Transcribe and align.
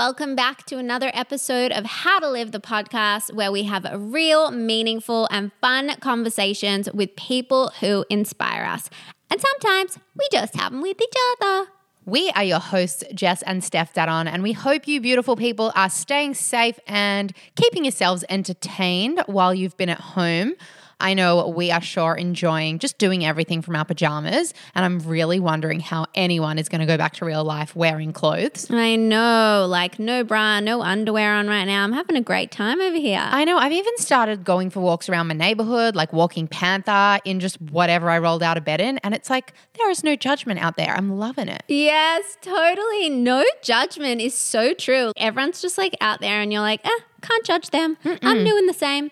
welcome 0.00 0.36
back 0.36 0.64
to 0.66 0.78
another 0.78 1.10
episode 1.14 1.72
of 1.72 1.84
How 1.84 2.20
to 2.20 2.28
Live 2.30 2.52
the 2.52 2.60
podcast, 2.60 3.32
where 3.32 3.50
we 3.50 3.64
have 3.64 3.86
real, 3.94 4.50
meaningful, 4.50 5.28
and 5.30 5.50
fun 5.60 5.96
conversations 6.00 6.88
with 6.92 7.16
people 7.16 7.72
who 7.80 8.04
inspire 8.08 8.64
us. 8.64 8.88
And 9.30 9.40
sometimes 9.40 9.98
we 10.18 10.26
just 10.32 10.54
have 10.56 10.72
them 10.72 10.82
with 10.82 11.00
each 11.00 11.14
other. 11.40 11.79
We 12.10 12.28
are 12.30 12.42
your 12.42 12.58
hosts, 12.58 13.04
Jess 13.14 13.40
and 13.42 13.62
Steph 13.62 13.94
Dadon, 13.94 14.26
and 14.26 14.42
we 14.42 14.50
hope 14.50 14.88
you 14.88 15.00
beautiful 15.00 15.36
people 15.36 15.70
are 15.76 15.88
staying 15.88 16.34
safe 16.34 16.76
and 16.88 17.32
keeping 17.54 17.84
yourselves 17.84 18.24
entertained 18.28 19.22
while 19.26 19.54
you've 19.54 19.76
been 19.76 19.90
at 19.90 20.00
home. 20.00 20.54
I 21.00 21.14
know 21.14 21.48
we 21.48 21.70
are 21.70 21.80
sure 21.80 22.14
enjoying 22.14 22.78
just 22.78 22.98
doing 22.98 23.24
everything 23.24 23.62
from 23.62 23.76
our 23.76 23.84
pajamas, 23.84 24.54
and 24.74 24.84
I'm 24.84 24.98
really 25.00 25.40
wondering 25.40 25.80
how 25.80 26.06
anyone 26.14 26.58
is 26.58 26.68
going 26.68 26.80
to 26.80 26.86
go 26.86 26.96
back 26.96 27.14
to 27.14 27.24
real 27.24 27.42
life 27.44 27.74
wearing 27.74 28.12
clothes. 28.12 28.70
I 28.70 28.96
know, 28.96 29.66
like 29.68 29.98
no 29.98 30.22
bra, 30.24 30.60
no 30.60 30.82
underwear 30.82 31.34
on 31.34 31.48
right 31.48 31.64
now. 31.64 31.84
I'm 31.84 31.92
having 31.92 32.16
a 32.16 32.20
great 32.20 32.50
time 32.50 32.80
over 32.80 32.96
here. 32.96 33.22
I 33.22 33.44
know 33.44 33.56
I've 33.58 33.72
even 33.72 33.96
started 33.96 34.44
going 34.44 34.70
for 34.70 34.80
walks 34.80 35.08
around 35.08 35.28
my 35.28 35.34
neighborhood, 35.34 35.96
like 35.96 36.12
walking 36.12 36.46
Panther 36.46 37.18
in 37.24 37.40
just 37.40 37.60
whatever 37.60 38.10
I 38.10 38.18
rolled 38.18 38.42
out 38.42 38.56
of 38.56 38.64
bed 38.64 38.80
in, 38.80 38.98
and 38.98 39.14
it's 39.14 39.30
like 39.30 39.54
there 39.78 39.90
is 39.90 40.04
no 40.04 40.16
judgment 40.16 40.60
out 40.60 40.76
there. 40.76 40.94
I'm 40.94 41.18
loving 41.18 41.48
it. 41.48 41.62
Yes, 41.68 42.36
totally. 42.42 43.08
No 43.10 43.44
judgment 43.62 44.20
is 44.20 44.34
so 44.34 44.74
true. 44.74 45.12
Everyone's 45.16 45.62
just 45.62 45.78
like 45.78 45.96
out 46.00 46.20
there, 46.20 46.40
and 46.40 46.52
you're 46.52 46.62
like, 46.62 46.80
eh, 46.84 46.90
can't 47.22 47.44
judge 47.44 47.70
them. 47.70 47.96
I'm 48.04 48.44
doing 48.44 48.66
the 48.66 48.74
same. 48.74 49.10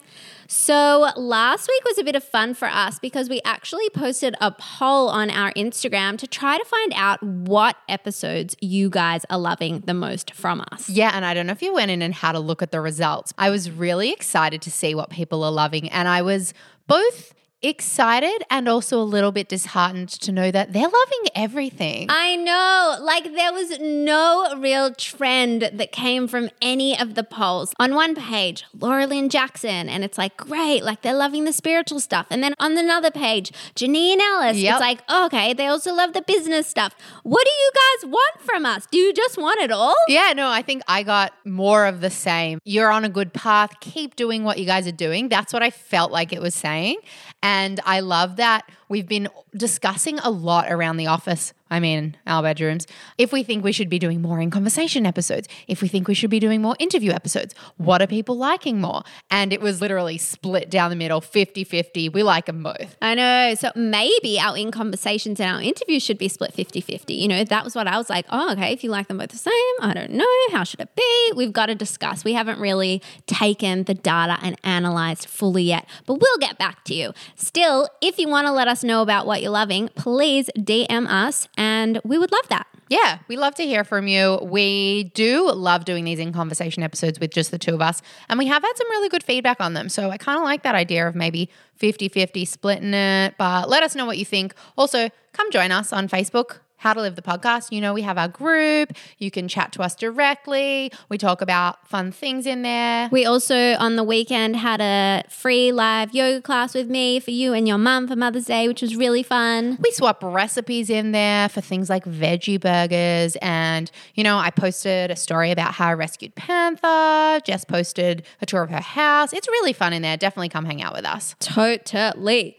So, 0.51 1.11
last 1.15 1.69
week 1.69 1.85
was 1.85 1.99
a 1.99 2.05
bit 2.05 2.17
of 2.17 2.25
fun 2.25 2.55
for 2.55 2.69
us 2.69 2.99
because 2.99 3.29
we 3.29 3.43
actually 3.45 3.91
posted 3.91 4.35
a 4.41 4.51
poll 4.51 5.11
on 5.11 5.29
our 5.29 5.53
Instagram 5.53 6.17
to 6.17 6.27
try 6.27 6.57
to 6.57 6.65
find 6.65 6.95
out 6.97 7.23
what 7.23 7.77
episodes 7.87 8.57
you 8.63 8.89
guys 8.89 9.27
are 9.29 9.39
loving 9.39 9.81
the 9.81 9.93
most 9.93 10.33
from 10.33 10.65
us. 10.73 10.89
Yeah, 10.89 11.11
and 11.13 11.27
I 11.27 11.35
don't 11.35 11.47
know 11.47 11.53
if 11.53 11.61
you 11.61 11.75
went 11.75 11.91
in 11.91 12.01
and 12.01 12.15
had 12.15 12.35
a 12.35 12.41
look 12.41 12.63
at 12.63 12.73
the 12.73 12.81
results. 12.81 13.35
I 13.37 13.51
was 13.51 13.71
really 13.71 14.11
excited 14.11 14.63
to 14.63 14.71
see 14.71 14.95
what 14.95 15.11
people 15.11 15.45
are 15.45 15.53
loving, 15.53 15.91
and 15.91 16.09
I 16.09 16.23
was 16.23 16.55
both 16.87 17.35
excited 17.63 18.43
and 18.51 18.69
also 18.69 19.01
a 19.01 19.03
little 19.03 19.33
bit 19.33 19.49
disheartened 19.49 20.09
to 20.09 20.31
know 20.33 20.51
that 20.51 20.73
they're 20.73 20.83
loving 20.83 21.25
everything. 21.35 22.07
I 22.09 22.37
know, 22.37 22.97
like 23.05 23.25
there 23.35 23.53
was 23.53 23.79
no 23.81 24.55
real 24.59 24.95
trend 24.95 25.63
that 25.73 25.91
came 25.93 26.29
from 26.29 26.51
any 26.63 26.99
of 26.99 27.15
the 27.15 27.25
polls. 27.25 27.73
On 27.81 27.95
one 27.95 28.15
page, 28.15 28.65
Laura 28.79 29.07
Lynn 29.07 29.29
Jackson, 29.29 29.89
and 29.89 30.05
it's 30.05 30.17
like, 30.17 30.37
great, 30.37 30.85
like 30.85 31.03
they're 31.03 31.15
loving 31.15 31.45
the 31.45 31.53
spiritual 31.53 32.01
stuff. 32.01 32.27
And 32.31 32.43
then 32.43 32.55
on 32.61 32.77
another 32.79 33.11
page, 33.11 33.51
Janine 33.75 34.19
Allis, 34.21 34.57
Yep. 34.59 34.73
it's 34.75 34.81
like, 34.81 35.11
okay, 35.11 35.53
they 35.53 35.67
also 35.67 35.93
love 35.93 36.13
the 36.13 36.23
business 36.23 36.67
stuff. 36.69 36.95
What 37.25 37.45
do 37.45 37.51
you 37.51 37.71
guys 37.75 38.11
want 38.13 38.41
from 38.43 38.67
us? 38.67 38.87
Do 38.91 38.99
you 38.99 39.13
just 39.13 39.37
want 39.37 39.61
it 39.61 39.73
all? 39.73 39.97
yeah, 40.07 40.33
no, 40.35 40.49
I 40.49 40.63
think 40.63 40.83
I 40.87 41.03
got 41.03 41.33
more 41.45 41.87
of 41.87 42.01
the 42.01 42.11
same. 42.11 42.61
You're 42.65 42.91
on 42.91 43.05
a 43.05 43.09
good 43.09 43.33
path. 43.33 43.73
Keep 43.81 44.15
doing 44.17 44.45
what 44.45 44.59
you 44.59 44.65
guys 44.65 44.87
are 44.87 44.93
doing. 44.93 45.29
That's 45.29 45.53
what 45.53 45.63
I 45.63 45.71
felt 45.71 46.13
like 46.13 46.33
it 46.33 46.41
was 46.41 46.55
saying. 46.55 46.99
And 47.43 47.48
I 47.85 48.01
love 48.01 48.37
that 48.37 48.69
we've 48.89 49.09
been 49.09 49.29
discussing 49.57 50.19
a 50.19 50.31
lot 50.31 50.71
around 50.71 50.97
the 50.99 51.07
office. 51.07 51.55
I 51.71 51.81
mean, 51.81 52.17
our 52.27 52.43
bedrooms. 52.43 52.87
If 53.17 53.33
we 53.33 53.43
think 53.43 53.65
we 53.65 53.73
should 53.73 53.89
be 53.89 53.99
doing 53.99 54.23
more 54.23 54.41
in 54.41 54.51
conversation 54.51 55.07
episodes, 55.07 55.49
if 55.67 55.83
we 55.83 55.89
think 55.89 56.09
we 56.09 56.15
should 56.15 56.31
be 56.31 56.41
doing 56.41 56.63
more 56.63 56.77
interview 56.79 57.13
episodes, 57.13 57.55
what 57.77 58.03
are 58.03 58.07
people 58.07 58.37
liking 58.37 58.81
more? 58.81 59.03
And 59.31 59.53
it 59.53 59.61
was 59.61 59.81
literally 59.81 60.19
split 60.19 60.71
down 60.71 60.91
the 60.91 60.97
middle 60.97 61.21
50 61.21 61.65
50. 61.65 62.09
We 62.11 62.23
like 62.23 62.47
them 62.47 62.63
both. 62.63 62.97
I 63.03 63.15
know. 63.15 63.55
So 63.55 63.71
maybe 63.75 64.39
our 64.39 64.57
in 64.57 64.71
conversations 64.71 65.41
and 65.41 65.57
our 65.57 65.63
interviews 65.63 66.03
should 66.03 66.19
be 66.19 66.29
split 66.29 66.53
50 66.53 66.81
50. 66.81 67.15
You 67.15 67.29
know, 67.29 67.45
that 67.45 67.65
was 67.65 67.75
what 67.75 67.87
I 67.87 67.97
was 67.97 68.11
like, 68.11 68.27
oh, 68.31 68.53
okay, 68.53 68.73
if 68.73 68.83
you 68.83 68.91
like 68.91 69.09
them 69.09 69.19
both 69.19 69.31
the 69.31 69.39
same, 69.39 69.53
I 69.81 69.93
don't 69.95 70.11
know. 70.11 70.25
How 70.51 70.65
should 70.65 70.81
it 70.81 70.95
be? 70.97 71.33
We've 71.37 71.53
got 71.53 71.67
to 71.67 71.75
discuss. 71.75 72.25
We 72.25 72.33
haven't 72.33 72.59
really 72.59 73.03
taken 73.27 73.85
the 73.85 73.95
data 73.95 74.39
and 74.43 74.57
analyzed 74.65 75.27
fully 75.27 75.65
yet, 75.65 75.87
but 76.07 76.15
we'll 76.15 76.39
get 76.39 76.59
back 76.59 76.85
to 76.85 76.95
you. 76.95 77.13
Still, 77.37 77.89
if 78.01 78.19
you 78.19 78.29
want 78.29 78.47
to 78.47 78.53
let 78.53 78.69
us 78.69 78.83
know 78.83 79.03
about 79.03 79.27
what 79.27 79.43
you're 79.43 79.51
loving, 79.51 79.89
please 79.95 80.51
DM 80.57 81.07
us 81.09 81.49
and 81.59 82.01
we 82.05 82.17
would 82.17 82.33
love 82.33 82.49
that. 82.49 82.67
Yeah, 82.89 83.19
we 83.29 83.37
love 83.37 83.55
to 83.57 83.65
hear 83.65 83.85
from 83.85 84.09
you. 84.09 84.39
We 84.41 85.11
do 85.15 85.53
love 85.53 85.85
doing 85.85 86.05
these 86.05 86.19
in 86.19 86.33
conversation 86.33 86.83
episodes 86.83 87.21
with 87.21 87.33
just 87.33 87.51
the 87.51 87.59
two 87.59 87.75
of 87.75 87.83
us, 87.83 88.01
and 88.31 88.39
we 88.39 88.47
have 88.47 88.63
had 88.63 88.73
some 88.77 88.89
really 88.89 89.11
good 89.11 89.23
feedback 89.23 89.61
on 89.61 89.75
them. 89.75 89.91
So 89.91 90.09
I 90.09 90.17
kind 90.17 90.39
of 90.39 90.45
like 90.45 90.63
that 90.63 90.75
idea 90.75 91.07
of 91.07 91.15
maybe 91.15 91.51
50 91.75 92.09
50 92.09 92.45
splitting 92.47 92.95
it, 92.95 93.35
but 93.37 93.69
let 93.69 93.83
us 93.83 93.95
know 93.95 94.07
what 94.07 94.17
you 94.17 94.25
think. 94.25 94.55
Also, 94.79 95.11
come 95.35 95.51
join 95.51 95.71
us 95.71 95.93
on 95.93 96.09
Facebook. 96.09 96.61
How 96.79 96.95
to 96.95 97.01
Live 97.01 97.17
the 97.17 97.23
Podcast. 97.23 97.73
You 97.73 97.81
know, 97.81 97.93
we 97.93 98.03
have 98.03 98.17
our 98.17 98.29
group. 98.29 98.93
You 99.19 99.33
can 99.33 99.49
chat 99.49 99.73
to 99.73 99.83
us 99.83 99.97
directly. 99.97 100.93
We 101.09 101.19
talk 101.19 101.43
about 101.43 101.89
fun 101.89 102.13
things 102.13 102.47
in 102.47 102.63
there. 102.63 103.09
We 103.11 103.27
also, 103.27 103.75
on 103.75 103.97
the 103.97 104.05
weekend, 104.05 104.55
had 104.55 104.81
a 104.81 105.25
free 105.29 105.73
live 105.73 106.15
yoga 106.15 106.41
class 106.41 106.75
with 106.75 106.89
me 106.89 107.19
for 107.19 107.33
you 107.33 107.53
and 107.53 107.67
your 107.67 107.79
mum 107.79 108.07
for 108.07 108.15
Mother's 108.15 108.45
Day, 108.45 108.69
which 108.69 108.81
was 108.81 108.95
really 108.95 109.25
fun. 109.25 109.77
We 109.83 109.91
swap 109.91 110.23
recipes 110.23 110.89
in 110.89 111.11
there 111.11 111.49
for 111.49 111.61
things 111.61 111.91
like 111.91 112.05
veggie 112.05 112.61
burgers. 112.61 113.37
And, 113.43 113.91
you 114.15 114.23
know, 114.23 114.39
I 114.39 114.51
posted 114.51 115.11
a 115.11 115.17
story 115.17 115.51
about 115.51 115.75
how 115.75 115.89
I 115.89 115.95
rescued 115.95 116.37
Panther. 116.37 117.41
Jess 117.45 117.65
posted 117.65 118.25
a 118.41 118.47
tour 118.47 118.63
of 118.63 118.71
her 118.71 118.81
house. 118.81 119.33
It's 119.33 119.49
really 119.49 119.73
fun 119.73 119.93
in 119.93 120.03
there. 120.03 120.17
Definitely 120.17 120.51
come 120.51 120.65
hang 120.65 120.81
out 120.81 120.95
with 120.95 121.05
us. 121.05 121.35
Totally. 121.41 122.57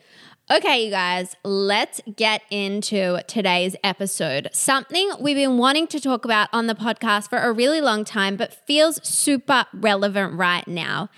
Okay, 0.51 0.85
you 0.85 0.89
guys, 0.89 1.35
let's 1.43 2.01
get 2.15 2.41
into 2.49 3.19
today's 3.27 3.75
episode. 3.83 4.49
Something 4.51 5.11
we've 5.19 5.35
been 5.35 5.59
wanting 5.59 5.85
to 5.85 5.99
talk 5.99 6.25
about 6.25 6.49
on 6.51 6.65
the 6.65 6.73
podcast 6.73 7.29
for 7.29 7.37
a 7.37 7.51
really 7.51 7.81
long 7.81 8.03
time, 8.03 8.35
but 8.35 8.55
feels 8.65 8.99
super 9.07 9.67
relevant 9.71 10.33
right 10.33 10.67
now 10.67 11.09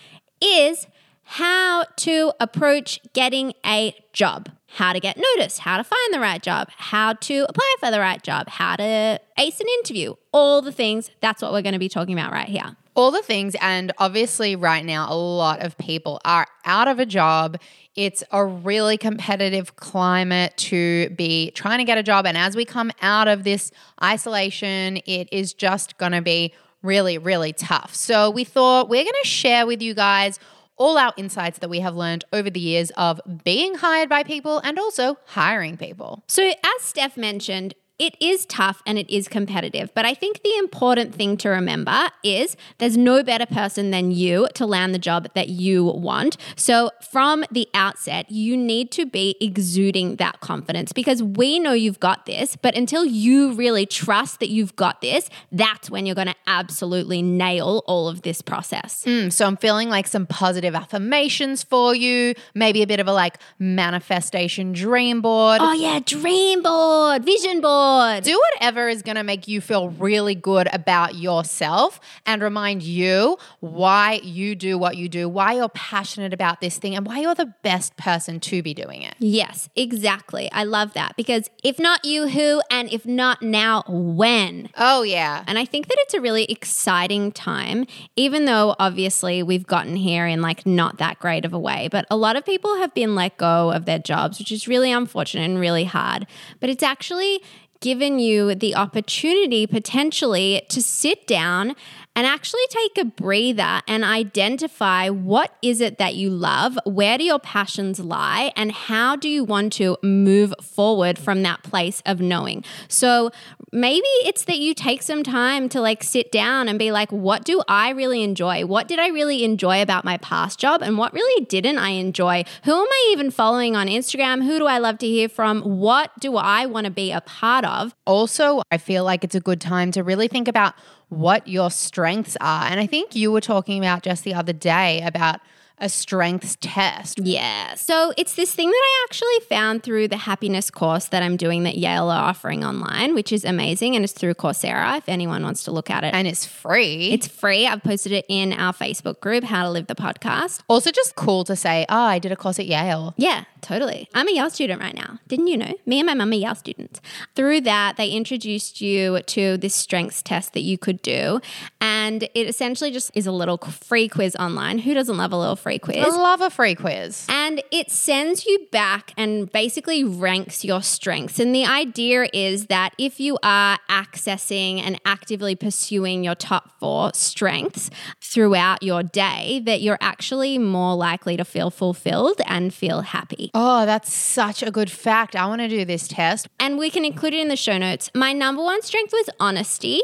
is 0.42 0.86
how 1.24 1.86
to 1.96 2.34
approach 2.42 3.00
getting 3.14 3.54
a 3.66 3.96
job, 4.12 4.50
how 4.68 4.92
to 4.92 5.00
get 5.00 5.16
noticed, 5.16 5.60
how 5.60 5.78
to 5.78 5.84
find 5.86 6.14
the 6.14 6.20
right 6.20 6.44
job, 6.44 6.68
how 6.76 7.14
to 7.14 7.46
apply 7.48 7.76
for 7.80 7.90
the 7.90 8.02
right 8.02 8.22
job, 8.22 8.50
how 8.50 8.76
to 8.76 9.18
ace 9.38 9.62
an 9.62 9.68
interview, 9.80 10.14
all 10.34 10.62
the 10.62 10.74
things. 10.74 11.10
That's 11.22 11.42
what 11.42 11.54
we're 11.54 11.62
going 11.62 11.72
to 11.72 11.80
be 11.80 11.88
talking 11.88 12.20
about 12.20 12.34
right 12.34 12.50
here. 12.50 12.76
All 12.96 13.12
the 13.12 13.22
things. 13.22 13.56
And 13.62 13.92
obviously, 13.98 14.56
right 14.56 14.84
now, 14.84 15.12
a 15.12 15.16
lot 15.16 15.62
of 15.62 15.78
people 15.78 16.20
are 16.26 16.48
out 16.66 16.88
of 16.88 17.00
a 17.00 17.06
job. 17.06 17.58
It's 17.96 18.24
a 18.32 18.46
really 18.46 18.98
competitive 18.98 19.76
climate 19.76 20.56
to 20.58 21.10
be 21.12 21.52
trying 21.52 21.80
to 21.80 21.86
get 21.86 21.98
a 21.98 22.04
job. 22.04 22.26
And 22.26 22.38
as 22.38 22.56
we 22.56 22.66
come 22.66 22.92
out 23.02 23.28
of 23.28 23.44
this 23.44 23.72
isolation, 24.04 24.98
it 25.06 25.30
is 25.32 25.54
just 25.54 25.98
going 25.98 26.12
to 26.12 26.22
be 26.22 26.54
really, 26.82 27.18
really 27.18 27.54
tough. 27.54 27.94
So 27.96 28.30
we 28.30 28.44
thought 28.44 28.90
we're 28.90 29.04
going 29.04 29.14
to 29.22 29.28
share 29.28 29.66
with 29.66 29.82
you 29.82 29.94
guys 29.94 30.40
all 30.78 30.98
our 30.98 31.14
insights 31.16 31.60
that 31.60 31.70
we 31.70 31.80
have 31.80 31.96
learned 31.96 32.26
over 32.34 32.50
the 32.50 32.60
years 32.60 32.90
of 32.98 33.22
being 33.44 33.76
hired 33.76 34.10
by 34.10 34.24
people 34.24 34.58
and 34.64 34.80
also 34.80 35.16
hiring 35.28 35.78
people. 35.78 36.24
So, 36.28 36.44
as 36.44 36.82
Steph 36.82 37.18
mentioned, 37.18 37.76
it 38.02 38.18
is 38.20 38.48
tough 38.48 38.82
and 38.88 38.98
it 38.98 39.08
is 39.14 39.28
competitive. 39.28 39.94
But 39.94 40.06
I 40.06 40.16
think 40.16 40.42
the 40.42 40.58
important 40.58 41.14
thing 41.14 41.38
to 41.38 41.50
remember 41.50 42.10
is 42.24 42.58
there's 42.80 42.98
no 42.98 43.22
better 43.22 43.46
person 43.46 43.92
than 43.92 44.10
you 44.10 44.48
to 44.56 44.66
land 44.66 44.96
the 44.96 45.00
job 45.00 45.28
that 45.36 45.50
you 45.50 45.86
want. 45.86 46.36
So 46.56 46.90
from 47.12 47.46
the 47.52 47.70
outset, 47.76 48.32
you 48.32 48.58
need 48.58 48.90
to 48.94 49.06
be 49.06 49.36
exuding 49.40 50.16
that 50.16 50.40
confidence 50.40 50.92
because 50.94 51.22
we 51.22 51.60
know 51.60 51.74
you've 51.74 52.00
got 52.00 52.26
this. 52.26 52.56
But 52.56 52.76
until 52.76 53.06
you 53.06 53.54
really 53.54 53.86
trust 53.86 54.40
that 54.40 54.50
you've 54.50 54.76
got 54.76 55.02
this, 55.02 55.30
that's 55.52 55.92
when 55.92 56.08
you're 56.08 56.16
going 56.16 56.26
to 56.26 56.36
absolutely 56.48 57.22
nail 57.22 57.84
all 57.86 58.08
of 58.08 58.24
this 58.24 58.42
process. 58.42 59.04
Mm, 59.06 59.32
so 59.32 59.46
I'm 59.46 59.58
feeling 59.58 59.90
like 59.90 60.08
some 60.08 60.26
positive 60.26 60.74
affirmations 60.74 61.62
for 61.62 61.94
you, 61.94 62.34
maybe 62.56 62.82
a 62.82 62.88
bit 62.88 63.00
of 63.00 63.08
a 63.08 63.14
like 63.14 63.38
manifestation 63.60 64.72
dream 64.72 65.22
board. 65.22 65.60
Oh, 65.62 65.74
yeah, 65.74 66.00
dream 66.04 66.64
board, 66.64 67.24
vision 67.24 67.62
board. 67.62 67.91
Do 68.24 68.42
whatever 68.54 68.88
is 68.90 69.02
going 69.02 69.16
to 69.16 69.24
make 69.24 69.48
you 69.48 69.62
feel 69.62 69.90
really 69.90 70.36
good 70.36 70.68
about 70.74 71.16
yourself 71.16 72.00
and 72.26 72.42
remind 72.42 72.84
you 72.84 73.38
why 73.60 74.20
you 74.24 74.56
do 74.56 74.78
what 74.78 74.98
you 74.98 75.10
do, 75.10 75.28
why 75.28 75.54
you're 75.54 75.70
passionate 75.70 76.34
about 76.34 76.62
this 76.62 76.78
thing, 76.78 76.96
and 76.96 77.06
why 77.06 77.20
you're 77.20 77.36
the 77.36 77.54
best 77.64 77.98
person 77.98 78.40
to 78.40 78.62
be 78.62 78.74
doing 78.74 79.02
it. 79.02 79.16
Yes, 79.20 79.70
exactly. 79.76 80.52
I 80.52 80.64
love 80.64 80.94
that 80.94 81.16
because 81.16 81.50
if 81.64 81.80
not 81.80 82.06
you, 82.06 82.28
who? 82.28 82.62
And 82.70 82.92
if 82.92 83.06
not 83.06 83.42
now, 83.42 83.84
when? 83.88 84.70
Oh, 84.78 85.04
yeah. 85.04 85.44
And 85.48 85.58
I 85.58 85.66
think 85.66 85.88
that 85.88 85.98
it's 86.00 86.14
a 86.14 86.22
really 86.22 86.46
exciting 86.46 87.32
time, 87.32 87.86
even 88.16 88.46
though 88.46 88.76
obviously 88.80 89.44
we've 89.44 89.68
gotten 89.68 89.96
here 89.96 90.26
in 90.28 90.42
like 90.42 90.66
not 90.66 90.98
that 90.98 91.20
great 91.20 91.46
of 91.46 91.54
a 91.54 91.60
way. 91.60 91.90
But 91.92 92.06
a 92.10 92.16
lot 92.16 92.36
of 92.36 92.46
people 92.46 92.78
have 92.78 92.94
been 92.94 93.16
let 93.16 93.38
go 93.38 93.72
of 93.72 93.86
their 93.86 94.00
jobs, 94.00 94.40
which 94.40 94.52
is 94.52 94.68
really 94.68 94.92
unfortunate 94.92 95.44
and 95.44 95.60
really 95.60 95.86
hard. 95.86 96.28
But 96.60 96.70
it's 96.70 96.84
actually 96.84 97.42
given 97.82 98.20
you 98.20 98.56
the 98.56 98.76
opportunity 98.76 99.68
potentially 99.68 100.62
to 100.70 100.82
sit 100.82 101.28
down 101.28 101.76
and 102.16 102.28
actually 102.28 102.62
take 102.70 102.98
a 102.98 103.06
breather 103.06 103.82
and 103.88 104.04
identify 104.04 105.10
what 105.10 105.56
is 105.62 105.82
it 105.82 105.98
that 105.98 106.16
you 106.16 106.30
love, 106.30 106.78
where 106.86 107.18
do 107.18 107.24
your 107.24 107.40
passions 107.40 108.00
lie, 108.00 108.52
and 108.56 108.72
how 108.72 109.16
do 109.16 109.30
you 109.30 109.44
want 109.44 109.74
to 109.74 109.98
move 110.04 110.54
forward 110.62 111.18
from 111.18 111.44
that 111.44 111.64
place 111.64 112.02
of 112.06 112.20
knowing. 112.20 112.64
So 112.88 113.32
maybe 113.72 114.08
it's 114.26 114.44
that 114.46 114.60
you 114.60 114.74
take 114.74 115.02
some 115.02 115.24
time 115.24 115.70
to 115.70 115.80
like 115.80 116.04
sit 116.04 116.32
down 116.32 116.68
and 116.68 116.78
be 116.78 116.92
like, 116.92 117.12
what 117.12 117.46
do 117.46 117.62
I 117.68 117.92
really 117.92 118.24
enjoy? 118.24 118.66
What 118.66 118.88
did 118.88 119.00
I 119.00 119.08
really 119.08 119.44
enjoy 119.44 119.82
about 119.82 120.04
my 120.04 120.18
past 120.18 120.60
job? 120.60 120.82
And 120.82 120.98
what 120.98 121.14
really 121.14 121.46
didn't 121.46 121.78
I 121.78 121.90
enjoy? 121.92 122.44
Who 122.66 122.74
am 122.74 122.88
I 122.88 123.10
even 123.14 123.32
following 123.32 123.76
on 123.76 123.88
Instagram? 123.88 124.44
Who 124.44 124.60
do 124.60 124.68
I 124.68 124.80
love 124.80 124.98
to 125.00 125.08
hear 125.08 125.30
from? 125.30 125.62
What 125.62 126.12
do 126.20 126.36
I 126.36 126.66
want 126.66 126.86
to 126.86 126.92
be 126.92 127.12
a 127.12 127.22
part 127.22 127.66
of? 127.66 127.96
Also, 128.06 128.62
I 128.72 128.78
feel 128.78 129.04
like 129.04 129.24
it's 129.24 129.36
a 129.36 129.40
good 129.40 129.62
time 129.62 129.92
to 129.92 130.04
really 130.04 130.28
think 130.28 130.48
about 130.48 130.74
what 131.12 131.46
your 131.46 131.70
strengths 131.70 132.38
are. 132.40 132.64
And 132.64 132.80
I 132.80 132.88
think 132.88 133.18
you 133.18 133.34
were 133.34 133.42
talking 133.42 133.78
about 133.78 134.02
just 134.02 134.24
the 134.24 134.34
other 134.34 134.54
day 134.54 135.02
about 135.02 135.42
a 135.82 135.90
strengths 135.90 136.56
test. 136.62 137.20
Yeah. 137.22 137.74
So 137.74 138.14
it's 138.18 138.36
this 138.36 138.54
thing 138.54 138.70
that 138.70 138.74
I 138.74 139.06
actually 139.10 139.40
found 139.50 139.84
through 139.84 140.08
the 140.08 140.18
happiness 140.18 140.70
course 140.70 141.08
that 141.08 141.24
I'm 141.24 141.36
doing 141.36 141.64
that 141.64 141.78
Yale 141.78 142.10
are 142.10 142.24
offering 142.30 142.64
online, 142.64 143.16
which 143.16 143.32
is 143.34 143.44
amazing. 143.44 143.96
And 143.96 144.06
it's 144.06 144.14
through 144.14 144.36
Coursera 144.36 144.98
if 145.00 145.10
anyone 145.10 145.44
wants 145.44 145.64
to 145.64 145.72
look 145.72 145.90
at 145.90 146.04
it. 146.04 146.14
And 146.14 146.28
it's 146.28 146.46
free. 146.46 147.12
it's 147.12 147.28
free. 147.28 147.66
I've 147.68 147.84
posted 147.84 148.12
it 148.12 148.26
in 148.30 148.54
our 148.54 148.74
Facebook 148.74 149.20
group, 149.20 149.44
How 149.44 149.64
to 149.64 149.70
Live 149.70 149.88
the 149.88 149.96
Podcast. 149.96 150.62
also 150.70 150.92
just 150.92 151.16
cool 151.16 151.44
to 151.46 151.56
say, 151.56 151.86
oh, 151.90 151.98
I 151.98 152.20
did 152.20 152.32
a 152.32 152.36
course 152.36 152.60
at 152.60 152.68
Yale. 152.68 153.16
Yeah, 153.18 153.46
totally. 153.62 154.08
I'm 154.14 154.28
a 154.28 154.32
Yale 154.32 154.52
student 154.52 154.80
right 154.80 154.96
now. 154.96 155.20
Didn't 155.28 155.48
you 155.48 155.58
know? 155.58 155.74
Me 155.86 156.00
and 156.00 156.06
my 156.06 156.14
mum 156.14 156.32
are 156.32 156.36
Yale 156.36 156.56
students. 156.56 157.02
Through 157.36 157.62
that, 157.62 157.98
they 157.98 158.12
introduced 158.12 158.82
you 158.82 159.22
to 159.24 159.58
this 159.58 159.74
strengths 159.74 160.22
test 160.22 160.54
that 160.54 160.62
you 160.62 160.78
could 160.78 161.02
do. 161.02 161.42
And 161.80 162.24
it 162.24 162.48
essentially 162.48 162.92
just 162.92 163.10
is 163.16 163.26
a 163.26 163.32
little 163.32 163.58
free 163.58 164.08
quiz 164.08 164.36
online. 164.36 164.80
Who 164.80 164.94
doesn't 164.94 165.18
love 165.18 165.32
a 165.32 165.38
little 165.38 165.56
free 165.56 165.71
quiz? 165.80 165.98
I 165.98 166.08
love 166.08 166.42
a 166.42 166.50
free 166.50 166.76
quiz. 166.76 167.26
And 167.30 167.62
it 167.72 167.92
sends 167.92 168.46
you 168.46 168.68
back 168.72 169.14
and 169.18 169.52
basically 169.52 170.04
ranks 170.04 170.64
your 170.64 170.82
strengths. 170.82 171.40
And 171.40 171.54
the 171.54 171.66
idea 171.66 172.28
is 172.34 172.68
that 172.68 172.94
if 172.98 173.20
you 173.20 173.38
are 173.44 173.80
accessing 173.90 174.82
and 174.82 175.00
actively 175.06 175.56
pursuing 175.56 176.24
your 176.24 176.36
top 176.36 176.80
four 176.80 177.12
strengths 177.14 177.90
throughout 178.22 178.84
your 178.84 179.04
day, 179.04 179.62
that 179.66 179.82
you're 179.82 179.98
actually 180.02 180.58
more 180.58 180.96
likely 180.96 181.38
to 181.38 181.46
feel 181.46 181.70
fulfilled 181.70 182.42
and 182.46 182.74
feel 182.74 183.02
happy. 183.02 183.52
Oh, 183.54 183.86
that's 183.86 184.12
such 184.12 184.64
a 184.64 184.72
good 184.72 184.92
fact. 184.92 185.36
I 185.36 185.46
want 185.46 185.62
to 185.62 185.68
do 185.68 185.86
this 185.86 186.08
test. 186.08 186.48
And 186.60 186.78
we 186.78 186.90
can 186.90 187.06
include 187.06 187.34
it 187.34 187.40
in 187.40 187.48
the 187.48 187.56
show 187.56 187.78
notes. 187.78 188.10
My 188.16 188.34
number 188.34 188.64
one 188.64 188.82
strength 188.82 189.14
was 189.14 189.30
honesty. 189.40 190.02